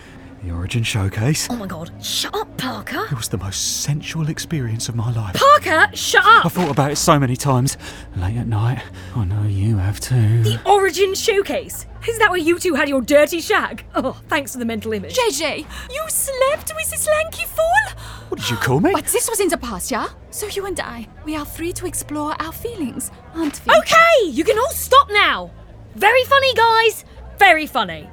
The 0.48 0.54
Origin 0.54 0.82
Showcase. 0.82 1.46
Oh 1.50 1.56
my 1.56 1.66
god. 1.66 1.90
Shut 2.02 2.34
up, 2.34 2.56
Parker. 2.56 3.04
It 3.04 3.12
was 3.12 3.28
the 3.28 3.36
most 3.36 3.82
sensual 3.82 4.30
experience 4.30 4.88
of 4.88 4.96
my 4.96 5.12
life. 5.12 5.34
Parker, 5.34 5.94
shut 5.94 6.24
up! 6.24 6.46
I've 6.46 6.52
thought 6.54 6.70
about 6.70 6.90
it 6.90 6.96
so 6.96 7.18
many 7.18 7.36
times. 7.36 7.76
Late 8.16 8.38
at 8.38 8.46
night. 8.46 8.82
I 9.14 9.26
know 9.26 9.42
you 9.42 9.76
have 9.76 10.00
too. 10.00 10.42
The 10.44 10.58
Origin 10.64 11.14
Showcase. 11.14 11.84
Is 12.08 12.18
that 12.18 12.30
where 12.30 12.38
you 12.38 12.58
two 12.58 12.74
had 12.76 12.88
your 12.88 13.02
dirty 13.02 13.42
shag? 13.42 13.84
Oh, 13.94 14.18
thanks 14.28 14.52
for 14.52 14.58
the 14.58 14.64
mental 14.64 14.94
image. 14.94 15.14
JJ, 15.14 15.66
you 15.90 16.02
slept 16.08 16.72
with 16.74 16.90
this 16.90 17.06
lanky 17.06 17.44
fool? 17.44 18.00
What 18.30 18.40
did 18.40 18.48
you 18.48 18.56
call 18.56 18.80
me? 18.80 18.92
But 18.94 19.04
this 19.04 19.28
was 19.28 19.40
in 19.40 19.48
the 19.48 19.58
past, 19.58 19.90
yeah? 19.90 20.08
So 20.30 20.46
you 20.46 20.64
and 20.64 20.80
I, 20.80 21.08
we 21.26 21.36
are 21.36 21.44
free 21.44 21.74
to 21.74 21.86
explore 21.86 22.34
our 22.40 22.52
feelings, 22.52 23.10
aren't 23.34 23.60
we? 23.66 23.74
Okay, 23.80 24.30
you 24.30 24.44
can 24.44 24.58
all 24.58 24.70
stop 24.70 25.10
now. 25.10 25.50
Very 25.94 26.24
funny, 26.24 26.54
guys. 26.54 27.04
Very 27.38 27.66
funny. 27.66 28.08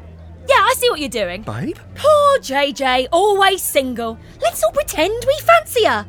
Yeah, 0.47 0.55
I 0.57 0.73
see 0.77 0.89
what 0.89 0.99
you're 0.99 1.09
doing. 1.09 1.41
Babe? 1.43 1.77
Poor 1.95 2.39
JJ, 2.39 3.07
always 3.11 3.61
single. 3.61 4.17
Let's 4.41 4.63
all 4.63 4.71
pretend 4.71 5.23
we 5.25 5.37
fancy 5.41 5.85
her. 5.85 6.05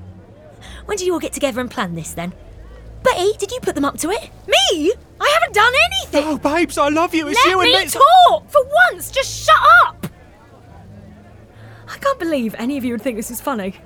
When 0.85 0.99
do 0.99 1.05
you 1.07 1.13
all 1.15 1.19
get 1.21 1.33
together 1.33 1.61
and 1.61 1.71
plan 1.71 1.95
this 1.95 2.13
then? 2.13 2.33
Betty, 3.03 3.33
did 3.39 3.51
you 3.51 3.61
put 3.61 3.75
them 3.75 3.85
up 3.85 3.97
to 3.99 4.11
it? 4.11 4.31
Me? 4.47 4.93
I 5.21 5.31
haven't 5.35 5.55
done 5.55 5.73
anything. 5.93 6.25
Oh, 6.25 6.37
babes, 6.39 6.77
I 6.77 6.89
love 6.89 7.15
you. 7.15 7.29
It's 7.29 7.39
Let 7.45 7.51
you 7.51 7.61
and 7.61 7.69
me 7.69 7.73
let's- 7.75 7.93
talk 7.95 8.51
for 8.51 8.61
once. 8.91 9.11
Just 9.11 9.47
shut 9.47 9.57
up. 9.87 10.07
I 11.89 11.97
can't 11.99 12.19
believe 12.19 12.55
any 12.59 12.77
of 12.77 12.85
you 12.85 12.93
would 12.93 13.03
think 13.03 13.17
this 13.17 13.31
is 13.31 13.41
funny. 13.41 13.77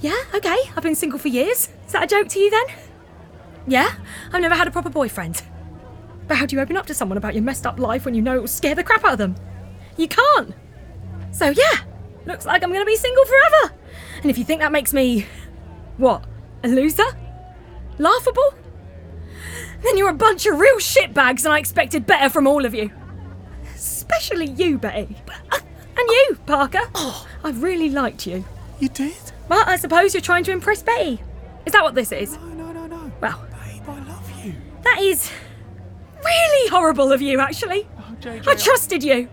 Yeah, 0.00 0.16
okay. 0.34 0.56
I've 0.76 0.82
been 0.82 0.94
single 0.96 1.18
for 1.18 1.28
years. 1.28 1.68
Is 1.86 1.92
that 1.92 2.02
a 2.02 2.06
joke 2.06 2.28
to 2.30 2.38
you 2.38 2.50
then? 2.50 2.66
Yeah, 3.66 3.94
I've 4.32 4.42
never 4.42 4.54
had 4.54 4.68
a 4.68 4.70
proper 4.70 4.90
boyfriend. 4.90 5.42
But 6.26 6.36
how 6.38 6.46
do 6.46 6.56
you 6.56 6.60
open 6.62 6.76
up 6.76 6.86
to 6.86 6.94
someone 6.94 7.16
about 7.16 7.34
your 7.34 7.42
messed 7.42 7.66
up 7.66 7.78
life 7.78 8.04
when 8.04 8.14
you 8.14 8.20
know 8.22 8.34
it 8.36 8.40
will 8.40 8.48
scare 8.48 8.74
the 8.74 8.84
crap 8.84 9.04
out 9.04 9.12
of 9.12 9.18
them? 9.18 9.36
You 9.96 10.08
can't. 10.08 10.54
So 11.32 11.46
yeah, 11.50 11.80
looks 12.26 12.46
like 12.46 12.62
I'm 12.62 12.72
gonna 12.72 12.84
be 12.84 12.96
single 12.96 13.24
forever. 13.24 13.74
And 14.22 14.30
if 14.30 14.38
you 14.38 14.44
think 14.44 14.60
that 14.60 14.72
makes 14.72 14.92
me 14.92 15.26
what? 15.96 16.24
A 16.62 16.68
loser? 16.68 17.04
Laughable? 17.98 18.54
Then 19.82 19.96
you're 19.98 20.08
a 20.08 20.14
bunch 20.14 20.46
of 20.46 20.58
real 20.58 20.76
shitbags 20.78 21.44
and 21.44 21.52
I 21.52 21.58
expected 21.58 22.06
better 22.06 22.28
from 22.30 22.46
all 22.46 22.64
of 22.64 22.74
you. 22.74 22.90
Especially 23.74 24.46
you, 24.50 24.78
Betty. 24.78 25.16
And 25.52 26.08
you, 26.08 26.38
Parker. 26.46 26.80
Oh, 26.94 27.26
I 27.44 27.50
really 27.50 27.90
liked 27.90 28.26
you. 28.26 28.44
You 28.80 28.88
did? 28.88 29.14
But 29.48 29.68
I 29.68 29.76
suppose 29.76 30.14
you're 30.14 30.20
trying 30.20 30.44
to 30.44 30.52
impress 30.52 30.82
Betty. 30.82 31.20
Is 31.66 31.72
that 31.72 31.82
what 31.82 31.94
this 31.94 32.10
is? 32.12 32.36
No, 32.36 32.46
no, 32.48 32.72
no, 32.72 32.86
no. 32.86 33.12
Well, 33.20 33.44
Babe, 33.50 33.82
I 33.88 33.98
love 34.00 34.44
you. 34.44 34.54
that 34.82 34.98
is 35.00 35.30
really 36.24 36.70
horrible 36.70 37.12
of 37.12 37.20
you, 37.22 37.40
actually. 37.40 37.86
Oh, 37.98 38.16
JJ, 38.20 38.48
I 38.48 38.54
trusted 38.56 39.04
you. 39.04 39.28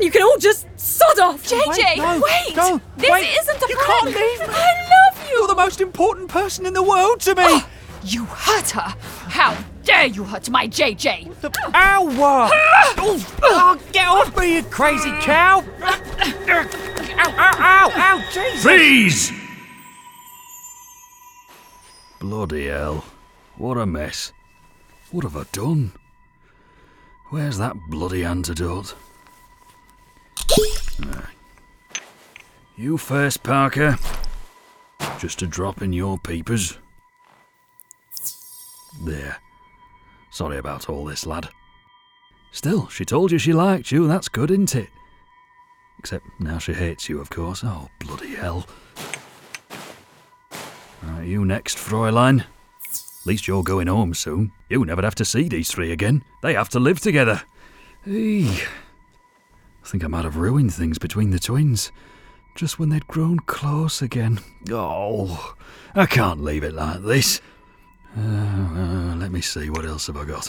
You 0.00 0.10
can 0.10 0.22
all 0.22 0.38
just 0.38 0.66
sod 0.76 1.18
off. 1.20 1.42
JJ, 1.44 1.96
no, 1.98 2.20
wait! 2.20 2.56
no, 2.56 2.80
this 2.96 3.10
wait. 3.10 3.28
isn't 3.38 3.62
a 3.62 3.66
You 3.68 3.76
prank. 3.76 4.00
can't 4.00 4.06
leave 4.06 4.40
me. 4.40 4.46
I 4.48 5.10
love 5.12 5.30
you. 5.30 5.38
You're 5.38 5.48
the 5.48 5.54
most 5.54 5.80
important 5.80 6.28
person 6.28 6.66
in 6.66 6.72
the 6.72 6.82
world 6.82 7.20
to 7.20 7.34
me. 7.34 7.60
You 8.06 8.26
hurt 8.26 8.68
her! 8.72 8.94
How 9.30 9.56
dare 9.82 10.04
you 10.04 10.24
hurt 10.24 10.50
my 10.50 10.68
JJ! 10.68 11.32
Ow! 11.74 12.06
oh, 12.98 13.34
oh, 13.42 13.80
get 13.92 14.06
off 14.06 14.36
me, 14.36 14.56
you 14.56 14.62
crazy 14.64 15.08
ah. 15.08 15.22
cow! 15.22 15.64
Ah. 15.80 16.00
ow, 17.16 17.34
ow, 17.38 17.54
ow, 17.58 17.92
ow, 17.96 18.30
Jesus! 18.30 18.62
Freeze! 18.62 19.32
Bloody 22.20 22.66
hell. 22.66 23.04
What 23.56 23.78
a 23.78 23.86
mess. 23.86 24.32
What 25.10 25.24
have 25.24 25.36
I 25.36 25.44
done? 25.52 25.92
Where's 27.30 27.56
that 27.56 27.74
bloody 27.88 28.22
antidote? 28.22 28.94
You 32.76 32.98
first, 32.98 33.42
Parker. 33.42 33.96
Just 35.18 35.42
a 35.42 35.46
drop 35.46 35.80
in 35.80 35.92
your 35.92 36.18
peepers. 36.18 36.78
There. 39.02 39.38
Sorry 40.30 40.58
about 40.58 40.88
all 40.88 41.04
this, 41.04 41.24
lad. 41.24 41.48
Still, 42.50 42.88
she 42.88 43.04
told 43.04 43.32
you 43.32 43.38
she 43.38 43.52
liked 43.52 43.92
you, 43.92 44.02
and 44.02 44.10
that's 44.10 44.28
good, 44.28 44.50
isn't 44.50 44.74
it? 44.74 44.88
Except 45.98 46.26
now 46.40 46.58
she 46.58 46.72
hates 46.72 47.08
you, 47.08 47.20
of 47.20 47.30
course. 47.30 47.62
Oh, 47.64 47.88
bloody 48.00 48.34
hell. 48.34 48.66
Right, 51.02 51.26
you 51.26 51.44
next, 51.44 51.78
Fräulein. 51.78 52.40
At 52.40 53.26
least 53.26 53.48
you're 53.48 53.62
going 53.62 53.86
home 53.86 54.14
soon. 54.14 54.52
You 54.68 54.84
never 54.84 55.02
have 55.02 55.14
to 55.16 55.24
see 55.24 55.48
these 55.48 55.70
three 55.70 55.92
again. 55.92 56.24
They 56.42 56.54
have 56.54 56.68
to 56.70 56.80
live 56.80 57.00
together. 57.00 57.42
Eey. 58.06 58.66
I 59.84 59.86
think 59.86 60.02
I 60.02 60.08
might 60.08 60.24
have 60.24 60.36
ruined 60.36 60.72
things 60.72 60.98
between 60.98 61.30
the 61.30 61.38
twins. 61.38 61.92
Just 62.54 62.78
when 62.78 62.88
they'd 62.88 63.06
grown 63.06 63.38
close 63.40 64.00
again. 64.00 64.40
Oh, 64.70 65.54
I 65.94 66.06
can't 66.06 66.42
leave 66.42 66.64
it 66.64 66.72
like 66.72 67.02
this. 67.02 67.40
Uh, 68.16 68.20
uh, 68.20 69.14
let 69.16 69.30
me 69.30 69.40
see, 69.40 69.68
what 69.70 69.84
else 69.84 70.06
have 70.06 70.16
I 70.16 70.24
got? 70.24 70.48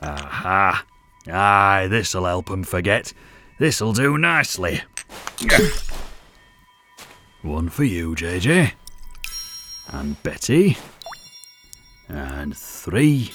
Aha! 0.00 0.84
Aye, 1.28 1.88
this'll 1.90 2.24
help 2.24 2.50
'em 2.50 2.62
forget. 2.62 3.12
This'll 3.58 3.92
do 3.92 4.16
nicely. 4.16 4.82
One 7.42 7.68
for 7.68 7.84
you, 7.84 8.14
JJ. 8.14 8.72
And 9.88 10.22
Betty. 10.22 10.78
And 12.08 12.56
three. 12.56 13.30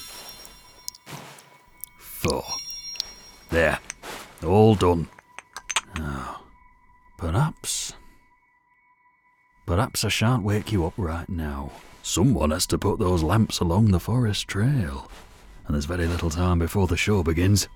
Four. 1.98 2.44
There. 3.50 3.78
All 4.44 4.74
done. 4.74 5.08
Now, 5.96 6.42
perhaps. 7.16 7.94
Perhaps 9.66 10.04
I 10.04 10.08
shan't 10.08 10.42
wake 10.42 10.72
you 10.72 10.84
up 10.86 10.94
right 10.96 11.28
now. 11.28 11.70
Someone 12.02 12.50
has 12.50 12.66
to 12.66 12.78
put 12.78 12.98
those 12.98 13.22
lamps 13.22 13.60
along 13.60 13.90
the 13.90 14.00
forest 14.00 14.48
trail. 14.48 15.10
And 15.66 15.74
there's 15.74 15.84
very 15.84 16.06
little 16.06 16.30
time 16.30 16.58
before 16.58 16.88
the 16.88 16.96
show 16.96 17.22
begins. 17.22 17.68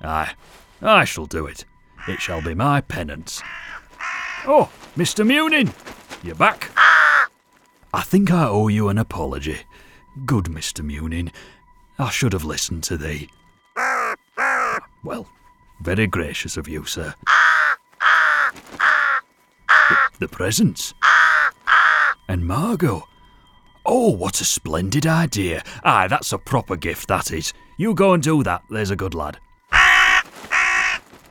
Aye, 0.00 0.34
I 0.80 1.04
shall 1.04 1.26
do 1.26 1.46
it. 1.46 1.64
It 2.06 2.20
shall 2.20 2.40
be 2.40 2.54
my 2.54 2.80
penance. 2.80 3.42
Oh, 4.46 4.70
Mr. 4.96 5.26
Munin, 5.26 5.72
you're 6.22 6.34
back? 6.36 6.70
I 7.92 8.02
think 8.02 8.30
I 8.30 8.46
owe 8.46 8.68
you 8.68 8.88
an 8.88 8.98
apology. 8.98 9.60
Good 10.24 10.44
Mr. 10.44 10.84
Munin, 10.84 11.32
I 11.98 12.10
should 12.10 12.32
have 12.32 12.44
listened 12.44 12.84
to 12.84 12.96
thee. 12.96 13.28
Well, 15.02 15.26
very 15.80 16.06
gracious 16.06 16.56
of 16.56 16.68
you, 16.68 16.84
sir. 16.84 17.14
The, 19.68 19.96
the 20.20 20.28
presents. 20.28 20.94
And 22.28 22.46
Margot. 22.46 23.08
Oh, 23.86 24.10
what 24.10 24.40
a 24.40 24.44
splendid 24.44 25.06
idea. 25.06 25.62
Aye, 25.82 26.08
that's 26.08 26.32
a 26.32 26.38
proper 26.38 26.76
gift, 26.76 27.08
that 27.08 27.30
is. 27.30 27.52
You 27.76 27.94
go 27.94 28.14
and 28.14 28.22
do 28.22 28.42
that, 28.42 28.62
there's 28.70 28.90
a 28.90 28.96
good 28.96 29.14
lad. 29.14 29.38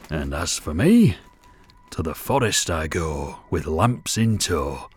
And 0.10 0.34
as 0.34 0.60
for 0.60 0.74
me, 0.74 1.18
to 1.90 2.04
the 2.04 2.14
forest 2.14 2.70
I 2.70 2.88
go, 2.88 3.40
with 3.50 3.66
lamps 3.66 4.18
in 4.18 4.38
tow. 4.38 4.90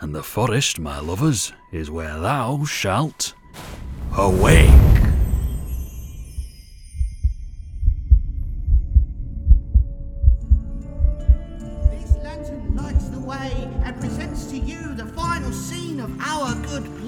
And 0.00 0.14
the 0.14 0.22
forest, 0.22 0.78
my 0.78 1.00
lovers, 1.00 1.52
is 1.70 1.90
where 1.90 2.18
thou 2.18 2.64
shalt 2.64 3.34
awake. 4.16 5.11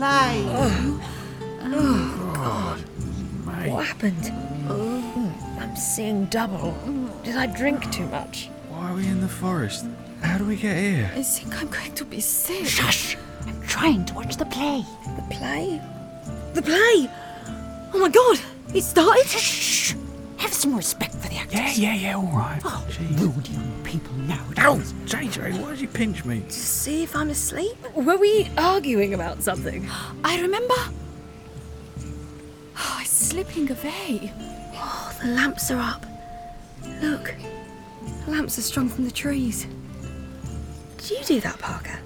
Good 0.05 0.53
oh, 0.55 1.01
play. 1.61 1.73
Oh, 1.75 2.33
God. 2.35 2.81
What 3.71 3.87
happened? 3.87 4.27
Hmm, 4.67 5.61
I'm 5.61 5.77
seeing 5.77 6.27
double. 6.27 6.77
Did 7.23 7.37
I 7.37 7.47
drink 7.47 7.91
too 7.91 8.07
much? 8.07 8.51
Why 8.69 8.91
are 8.91 8.95
we 8.95 9.07
in 9.07 9.21
the 9.21 9.29
forest? 9.29 9.87
How 10.21 10.39
do 10.39 10.45
we 10.45 10.57
get 10.57 10.77
here? 10.77 11.11
I 11.15 11.23
think 11.23 11.61
I'm 11.61 11.69
going 11.69 11.93
to 11.95 12.05
be 12.05 12.21
sick. 12.21 12.67
Shush! 12.67 13.17
I'm 13.47 13.63
trying 13.63 14.05
to 14.07 14.15
watch 14.15 14.37
the 14.37 14.47
play. 14.47 14.85
The 15.17 15.35
play? 15.35 15.81
The 16.55 16.63
play! 16.63 17.11
Oh 17.93 17.99
my 17.99 18.09
god! 18.09 18.39
It 18.75 18.83
started? 18.83 19.27
Shh! 19.27 19.95
Have 20.39 20.53
some 20.53 20.77
respect 20.77 21.15
for 21.15 21.29
the 21.29 21.37
actors. 21.37 21.79
Yeah, 21.79 21.95
yeah, 21.95 21.95
yeah, 21.95 22.17
all 22.17 22.25
right. 22.25 22.61
Oh, 22.65 22.87
rude 23.13 23.49
young 23.49 23.85
people 23.85 24.13
nowadays. 24.15 24.59
Ow! 24.59 24.77
JJ, 25.07 25.61
why 25.61 25.71
did 25.71 25.81
you 25.81 25.89
pinch 25.89 26.25
me? 26.25 26.41
To 26.41 26.53
see 26.53 27.03
if 27.03 27.15
I'm 27.17 27.31
asleep? 27.31 27.77
Were 27.95 28.17
we 28.17 28.51
arguing 28.59 29.15
about 29.15 29.43
something? 29.43 29.89
I 30.25 30.41
remember. 30.41 30.75
Oh, 32.77 32.97
I'm 32.99 33.07
slipping 33.07 33.71
away. 33.71 34.33
Oh, 34.75 35.13
the 35.23 35.29
lamps 35.29 35.71
are 35.71 35.81
up. 35.81 36.05
Look. 37.01 37.35
The 38.25 38.31
lamps 38.31 38.59
are 38.59 38.63
strung 38.63 38.89
from 38.89 39.05
the 39.05 39.11
trees. 39.11 39.67
Did 40.99 41.11
you 41.11 41.25
do 41.25 41.41
that, 41.41 41.59
Parker? 41.59 41.99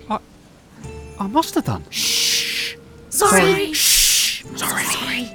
I 1.21 1.27
must 1.27 1.57
have 1.57 1.65
done. 1.65 1.85
Shh! 1.91 2.77
Sorry. 3.09 3.73
Shh! 3.73 4.45
Sorry. 4.55 4.85
Sorry. 4.85 5.31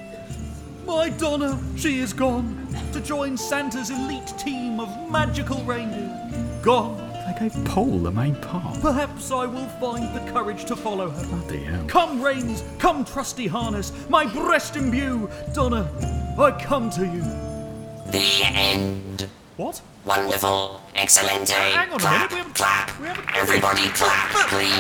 My 0.86 1.10
Donna, 1.10 1.60
she 1.76 2.00
is 2.00 2.14
gone 2.14 2.68
to 2.94 3.02
join 3.02 3.36
Santa's 3.36 3.90
elite 3.90 4.34
team 4.38 4.80
of 4.80 5.10
magical 5.10 5.64
reindeer. 5.64 6.12
Gone. 6.62 6.98
They 7.26 7.50
gave 7.50 7.66
Paul 7.66 8.00
the 8.00 8.12
main 8.12 8.36
part. 8.36 8.80
Perhaps 8.82 9.32
I 9.32 9.46
will 9.46 9.68
find 9.80 10.14
the 10.16 10.32
courage 10.32 10.66
to 10.66 10.76
follow 10.76 11.10
her. 11.10 11.26
Bloody 11.28 11.64
hell. 11.64 11.84
Come, 11.88 12.22
reins, 12.22 12.64
come, 12.78 13.04
trusty 13.04 13.48
harness, 13.48 13.92
my 14.10 14.26
breast 14.28 14.76
imbue. 14.76 15.30
Donna, 15.54 15.90
I 16.38 16.52
come 16.52 16.90
to 16.92 17.06
you. 17.06 17.22
The 18.12 18.44
end. 18.44 19.28
What? 19.58 19.82
Wonderful. 20.06 20.82
Excellent. 20.96 21.50
Uh, 21.52 21.56
hang 21.56 21.90
on 21.90 21.96
a 21.96 22.00
clap, 22.00 22.32
minute, 22.32 22.32
we 22.32 22.38
haven't- 22.38 22.56
clap. 22.56 23.00
we 23.00 23.08
haven't- 23.08 23.36
Everybody 23.36 23.88
clap, 23.90 24.30
please. 24.50 24.72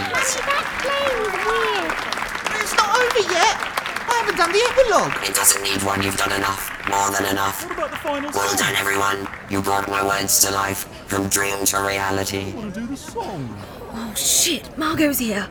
It's 2.55 2.75
not 2.77 2.99
over 2.99 3.33
yet. 3.33 3.82
I 4.13 4.17
haven't 4.21 4.37
done 4.37 4.51
the 4.51 4.63
epilogue. 4.71 5.29
It 5.29 5.35
doesn't 5.35 5.63
need 5.63 5.81
one, 5.83 6.01
you've 6.03 6.17
done 6.17 6.31
enough. 6.33 6.69
More 6.89 7.09
than 7.11 7.25
enough. 7.31 7.63
What 7.65 7.77
about 7.77 7.91
the 7.91 7.97
final 7.97 8.31
Well 8.31 8.47
song? 8.49 8.57
done, 8.59 8.75
everyone. 8.75 9.27
You 9.49 9.61
brought 9.61 9.87
my 9.89 10.05
words 10.05 10.41
to 10.45 10.51
life, 10.53 10.85
from 11.07 11.27
dream 11.29 11.65
to 11.65 11.77
reality. 11.79 12.51
I 12.51 12.55
want 12.55 12.73
to 12.75 12.79
do 12.81 12.87
the 12.87 12.97
song. 12.97 13.57
Oh 13.95 14.13
shit, 14.15 14.77
Margot's 14.77 15.19
here. 15.19 15.47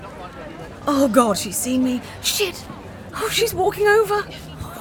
Oh 0.87 1.09
god, 1.09 1.39
she's 1.39 1.57
seen 1.57 1.83
me. 1.83 2.01
Shit. 2.23 2.65
Oh, 3.17 3.29
she's 3.29 3.55
walking 3.55 3.87
over. 3.89 4.23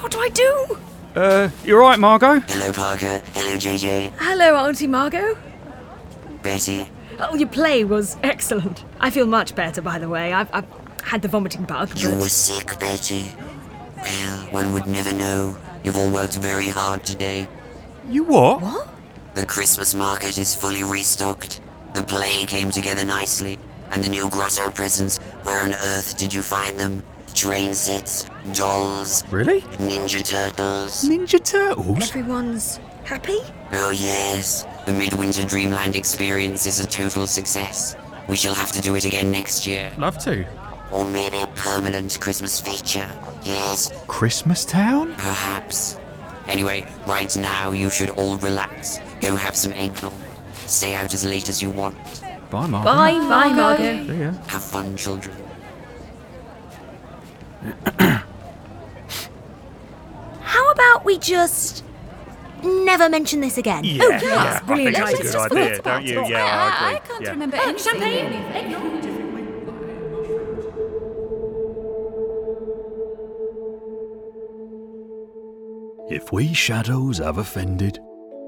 What 0.01 0.11
do 0.11 0.19
I 0.19 0.29
do? 0.29 0.79
Uh, 1.15 1.49
you 1.63 1.75
alright, 1.75 1.99
Margot? 1.99 2.39
Hello, 2.41 2.71
Parker. 2.71 3.21
Hello, 3.33 3.55
JJ. 3.57 4.13
Hello, 4.17 4.55
Auntie 4.55 4.87
Margot. 4.87 5.37
Betty. 6.41 6.87
Oh, 7.19 7.35
your 7.35 7.49
play 7.49 7.83
was 7.83 8.17
excellent. 8.23 8.83
I 8.99 9.09
feel 9.09 9.27
much 9.27 9.53
better, 9.55 9.81
by 9.81 9.99
the 9.99 10.07
way. 10.09 10.33
I've, 10.33 10.49
I've 10.53 10.65
had 11.03 11.21
the 11.21 11.27
vomiting 11.27 11.65
bug. 11.65 11.97
You 11.99 12.09
were 12.15 12.29
sick, 12.29 12.79
Betty. 12.79 13.31
Well, 14.01 14.37
one 14.51 14.73
would 14.73 14.87
never 14.87 15.13
know. 15.13 15.57
You've 15.83 15.97
all 15.97 16.09
worked 16.11 16.35
very 16.37 16.67
hard 16.69 17.03
today. 17.03 17.47
You 18.09 18.23
what? 18.23 18.61
What? 18.61 18.87
The 19.35 19.45
Christmas 19.45 19.93
market 19.93 20.37
is 20.37 20.55
fully 20.55 20.83
restocked. 20.83 21.61
The 21.93 22.03
play 22.03 22.45
came 22.45 22.71
together 22.71 23.05
nicely. 23.05 23.57
And 23.91 24.03
the 24.03 24.09
new 24.09 24.29
grotto 24.29 24.71
presents, 24.71 25.17
where 25.43 25.63
on 25.63 25.73
earth 25.73 26.17
did 26.17 26.33
you 26.33 26.41
find 26.41 26.79
them? 26.79 27.03
Train 27.33 27.73
sets, 27.73 28.25
dolls, 28.53 29.23
Really? 29.31 29.61
Ninja 29.79 30.23
Turtles. 30.25 31.03
Ninja 31.03 31.43
Turtles? 31.43 32.09
Everyone's 32.09 32.79
happy? 33.05 33.39
Oh, 33.71 33.91
yes. 33.91 34.65
The 34.85 34.93
Midwinter 34.93 35.45
Dreamland 35.45 35.95
experience 35.95 36.65
is 36.65 36.79
a 36.79 36.87
total 36.87 37.27
success. 37.27 37.95
We 38.27 38.35
shall 38.35 38.53
have 38.53 38.71
to 38.73 38.81
do 38.81 38.95
it 38.95 39.05
again 39.05 39.31
next 39.31 39.65
year. 39.65 39.91
Love 39.97 40.17
to. 40.19 40.45
Or 40.91 41.05
maybe 41.05 41.37
a 41.37 41.47
permanent 41.47 42.19
Christmas 42.19 42.59
feature. 42.59 43.09
Yes, 43.43 43.91
Christmas 44.07 44.65
Town? 44.65 45.13
perhaps. 45.15 45.97
Anyway, 46.47 46.85
right 47.07 47.35
now 47.37 47.71
you 47.71 47.89
should 47.89 48.09
all 48.11 48.37
relax. 48.37 48.99
Go 49.21 49.35
have 49.35 49.55
some 49.55 49.71
eggnog. 49.73 50.13
Stay 50.65 50.93
out 50.95 51.13
as 51.13 51.23
late 51.25 51.47
as 51.49 51.61
you 51.61 51.69
want. 51.69 51.95
Bye, 52.49 52.67
Margot. 52.67 52.91
Bye, 52.91 53.13
bye, 53.29 53.53
Margot. 53.53 54.05
See 54.05 54.19
ya. 54.19 54.31
Have 54.47 54.63
fun, 54.63 54.97
children. 54.97 55.35
How 60.41 60.71
about 60.71 61.05
we 61.05 61.17
just 61.17 61.83
never 62.63 63.07
mention 63.09 63.39
this 63.39 63.57
again? 63.57 63.83
Yeah, 63.85 64.03
oh, 64.03 64.09
yeah, 64.09 64.19
yes, 64.21 64.61
I 64.61 64.65
brilliant 64.65 64.95
think 64.97 65.07
idea. 65.07 65.23
that's 65.31 65.35
a 65.45 65.49
good 65.49 65.57
idea, 65.57 65.81
don't 65.81 66.03
you? 66.05 66.25
Yeah, 66.27 66.45
I 66.45 66.89
agree. 66.89 66.95
I 66.95 66.99
can't 67.07 67.21
Yeah. 67.23 67.29
remember 67.31 67.57
Oh, 67.59 67.69
anything. 67.69 67.93
champagne. 67.93 69.00
If 76.11 76.33
we 76.33 76.53
shadows 76.53 77.19
have 77.19 77.37
offended, 77.37 77.97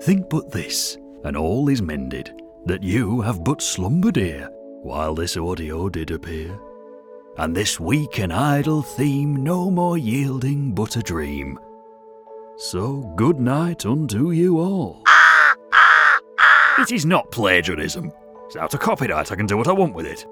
think 0.01 0.29
but 0.29 0.51
this, 0.51 0.97
and 1.23 1.37
all 1.37 1.69
is 1.69 1.81
mended, 1.81 2.33
that 2.65 2.83
you 2.83 3.21
have 3.21 3.41
but 3.41 3.61
slumbered 3.61 4.17
here, 4.17 4.49
while 4.81 5.15
this 5.15 5.37
audio 5.37 5.87
did 5.87 6.11
appear. 6.11 6.59
And 7.37 7.55
this 7.55 7.79
weak 7.79 8.19
and 8.19 8.33
idle 8.33 8.81
theme 8.81 9.45
no 9.45 9.71
more 9.71 9.97
yielding 9.97 10.75
but 10.75 10.97
a 10.97 11.01
dream. 11.01 11.57
So 12.57 12.97
good 13.15 13.39
night 13.39 13.85
unto 13.85 14.31
you 14.31 14.59
all. 14.59 15.01
It 16.77 16.91
is 16.91 17.05
not 17.05 17.31
plagiarism. 17.31 18.11
It's 18.47 18.57
out 18.57 18.73
of 18.73 18.81
copyright, 18.81 19.31
I 19.31 19.35
can 19.35 19.45
do 19.45 19.55
what 19.55 19.69
I 19.69 19.71
want 19.71 19.95
with 19.95 20.05
it. 20.05 20.25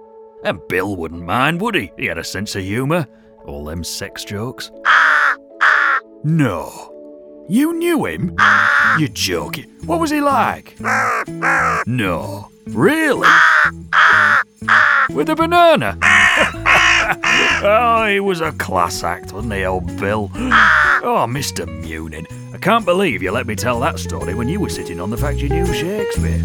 And 0.44 0.60
Bill 0.68 0.98
wouldn't 0.98 1.24
mind, 1.24 1.62
would 1.62 1.76
he? 1.76 1.94
He 1.98 2.08
had 2.08 2.18
a 2.18 2.26
sense 2.26 2.58
of 2.58 2.64
humour. 2.64 3.08
All 3.46 3.64
them 3.64 3.86
sex 3.86 4.26
jokes. 4.26 4.70
No. 6.26 6.91
You 7.50 7.74
knew 7.74 8.06
him? 8.06 8.36
You're 8.98 9.10
joking. 9.10 9.66
What 9.86 10.00
was 10.00 10.12
he 10.12 10.22
like? 10.22 10.80
No. 11.86 12.50
Really? 12.68 13.28
With 15.10 15.30
a 15.30 15.36
banana? 15.36 15.98
oh, 17.64 18.08
he 18.10 18.20
was 18.20 18.42
a 18.42 18.52
class 18.54 19.04
act, 19.04 19.34
wasn't 19.34 19.54
he, 19.54 19.66
old 19.66 19.86
Bill? 20.00 20.30
Oh, 20.34 21.26
Mr. 21.28 21.68
Munin. 21.68 22.26
I 22.54 22.58
can't 22.58 22.86
believe 22.86 23.22
you 23.22 23.32
let 23.32 23.48
me 23.48 23.56
tell 23.56 23.80
that 23.82 24.00
story 24.00 24.34
when 24.34 24.48
you 24.48 24.60
were 24.60 24.70
sitting 24.70 25.00
on 25.02 25.10
the 25.10 25.18
fact 25.18 25.40
you 25.40 25.50
knew 25.50 25.66
Shakespeare. 25.74 26.42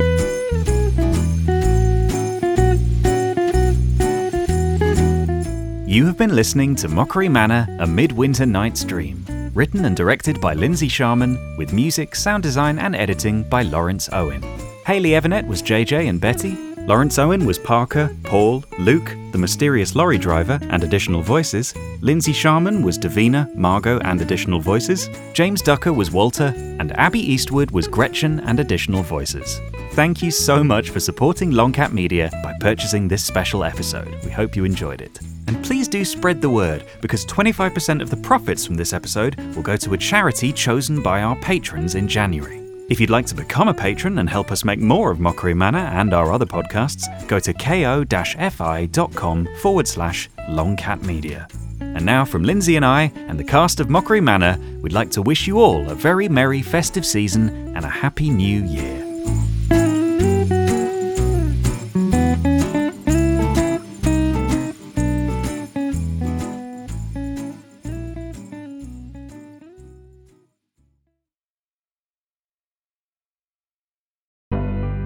You 5.87 6.05
have 6.07 6.19
been 6.19 6.35
listening 6.35 6.75
to 6.77 6.89
Mockery 6.89 7.29
Manor, 7.29 7.67
A 7.79 7.87
Midwinter 7.87 8.45
Night's 8.45 8.85
Dream, 8.85 9.25
written 9.57 9.87
and 9.87 9.97
directed 9.97 10.39
by 10.39 10.53
Lindsay 10.53 10.87
Sharman, 10.87 11.57
with 11.57 11.73
music, 11.73 12.15
sound 12.15 12.43
design, 12.43 12.79
and 12.79 12.95
editing 12.95 13.43
by 13.45 13.63
Lawrence 13.63 14.11
Owen. 14.13 14.43
Hayley 14.85 15.11
Evenett 15.11 15.47
was 15.47 15.63
JJ 15.63 16.11
and 16.11 16.21
Betty. 16.21 16.55
Lawrence 16.87 17.19
Owen 17.19 17.47
was 17.47 17.59
Parker, 17.59 18.15
Paul, 18.23 18.63
Luke, 18.79 19.17
the 19.33 19.39
mysterious 19.39 19.97
lorry 19.97 20.19
driver, 20.19 20.61
and 20.71 20.85
additional 20.85 21.23
voices. 21.23 21.75
Lindsay 22.03 22.35
Sharman 22.35 22.83
was 22.83 22.99
Davina, 22.99 23.53
Margot, 23.57 23.99
and 24.01 24.21
additional 24.21 24.61
voices. 24.61 25.09
James 25.33 25.63
Ducker 25.63 25.93
was 25.93 26.11
Walter, 26.11 26.53
and 26.79 26.93
Abby 26.99 27.21
Eastwood 27.21 27.71
was 27.71 27.89
Gretchen 27.89 28.41
and 28.41 28.61
additional 28.61 29.03
voices. 29.03 29.61
Thank 29.93 30.23
you 30.23 30.31
so 30.31 30.63
much 30.63 30.91
for 30.91 31.01
supporting 31.01 31.51
Longcat 31.51 31.93
Media 31.93 32.29
by 32.43 32.55
purchasing 32.61 33.09
this 33.09 33.25
special 33.25 33.65
episode. 33.65 34.15
We 34.23 34.31
hope 34.31 34.55
you 34.55 34.65
enjoyed 34.67 35.01
it. 35.01 35.19
And 35.47 35.65
please 35.65 35.89
do 35.89 36.05
spread 36.05 36.41
the 36.41 36.51
word 36.51 36.85
because 37.01 37.25
25% 37.27 38.03
of 38.03 38.11
the 38.11 38.17
profits 38.17 38.67
from 38.67 38.75
this 38.75 38.93
episode 38.93 39.39
will 39.55 39.63
go 39.63 39.77
to 39.77 39.95
a 39.95 39.99
charity 39.99 40.53
chosen 40.53 41.03
by 41.03 41.23
our 41.23 41.37
patrons 41.37 41.95
in 41.95 42.09
January. 42.09 42.63
If 42.89 43.01
you'd 43.01 43.11
like 43.11 43.27
to 43.27 43.35
become 43.35 43.67
a 43.69 43.75
patron 43.75 44.19
and 44.19 44.31
help 44.31 44.53
us 44.53 44.65
make 44.65 44.79
more 44.79 45.11
of 45.11 45.19
Mockery 45.19 45.55
Manor 45.55 45.79
and 45.79 46.15
our 46.15 46.33
other 46.33 46.47
podcasts, 46.47 47.07
go 47.27 47.41
to 47.41 47.53
ko-fi.com 47.53 49.49
forward 49.61 49.89
slash 49.89 50.31
longcatmedia. 50.49 51.49
And 51.81 52.05
now 52.07 52.25
from 52.25 52.45
Lindsay 52.45 52.77
and 52.77 52.85
I 52.85 53.13
and 53.17 53.41
the 53.41 53.45
cast 53.45 53.81
of 53.81 53.91
Mockery 53.91 54.21
Manor, 54.21 54.59
we'd 54.83 54.93
like 54.93 55.11
to 55.13 55.23
wish 55.23 55.47
you 55.47 55.59
all 55.59 55.89
a 55.91 55.95
very 55.95 56.29
merry 56.29 56.63
festive 56.63 57.05
season 57.05 57.49
and 57.75 57.85
a 57.85 57.89
happy 57.89 58.31
new 58.31 58.63
year. 58.65 59.06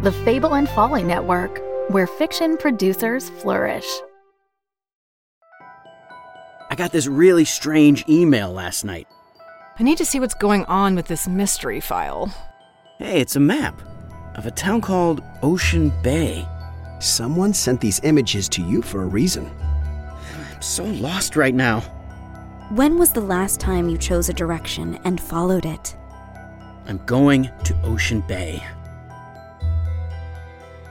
The 0.02 0.12
Fable 0.24 0.54
and 0.54 0.66
Folly 0.66 1.02
Network, 1.02 1.60
where 1.90 2.06
fiction 2.06 2.56
producers 2.56 3.28
flourish. 3.28 3.84
I 6.70 6.74
got 6.74 6.90
this 6.90 7.06
really 7.06 7.44
strange 7.44 8.08
email 8.08 8.50
last 8.50 8.82
night. 8.82 9.06
I 9.78 9.82
need 9.82 9.98
to 9.98 10.06
see 10.06 10.18
what's 10.18 10.32
going 10.32 10.64
on 10.64 10.94
with 10.94 11.06
this 11.06 11.28
mystery 11.28 11.80
file. 11.80 12.34
Hey, 12.96 13.20
it's 13.20 13.36
a 13.36 13.40
map 13.40 13.78
of 14.36 14.46
a 14.46 14.50
town 14.50 14.80
called 14.80 15.22
Ocean 15.42 15.92
Bay. 16.02 16.48
Someone 16.98 17.52
sent 17.52 17.82
these 17.82 18.00
images 18.02 18.48
to 18.50 18.62
you 18.62 18.80
for 18.80 19.02
a 19.02 19.06
reason. 19.06 19.50
I'm 20.54 20.62
so 20.62 20.84
lost 20.84 21.36
right 21.36 21.54
now. 21.54 21.80
When 22.70 22.98
was 22.98 23.12
the 23.12 23.20
last 23.20 23.60
time 23.60 23.90
you 23.90 23.98
chose 23.98 24.30
a 24.30 24.32
direction 24.32 24.98
and 25.04 25.20
followed 25.20 25.66
it? 25.66 25.94
I'm 26.86 27.04
going 27.04 27.50
to 27.64 27.82
Ocean 27.82 28.22
Bay. 28.22 28.64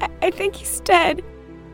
I, 0.00 0.08
I 0.22 0.30
think 0.30 0.54
he's 0.56 0.80
dead. 0.80 1.22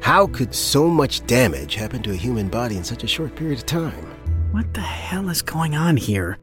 How 0.00 0.26
could 0.26 0.54
so 0.54 0.88
much 0.88 1.26
damage 1.26 1.74
happen 1.74 2.02
to 2.02 2.12
a 2.12 2.16
human 2.16 2.48
body 2.48 2.76
in 2.76 2.84
such 2.84 3.04
a 3.04 3.06
short 3.08 3.34
period 3.34 3.58
of 3.58 3.66
time? 3.66 4.14
What 4.52 4.72
the 4.74 4.80
hell 4.80 5.28
is 5.30 5.42
going 5.42 5.74
on 5.74 5.96
here? 5.96 6.38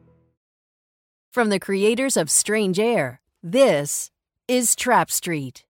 From 1.32 1.48
the 1.48 1.60
creators 1.60 2.16
of 2.16 2.30
Strange 2.30 2.78
Air, 2.78 3.20
this 3.42 4.10
is 4.48 4.76
Trap 4.76 5.10
Street. 5.10 5.64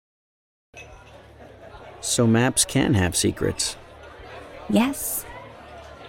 So 2.02 2.26
maps 2.26 2.64
can 2.64 2.94
have 2.94 3.16
secrets. 3.16 3.76
Yes. 4.70 5.26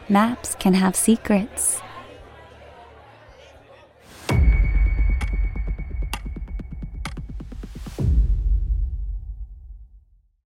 Maps 0.09 0.55
can 0.55 0.75
have 0.75 0.95
secrets. 0.95 1.81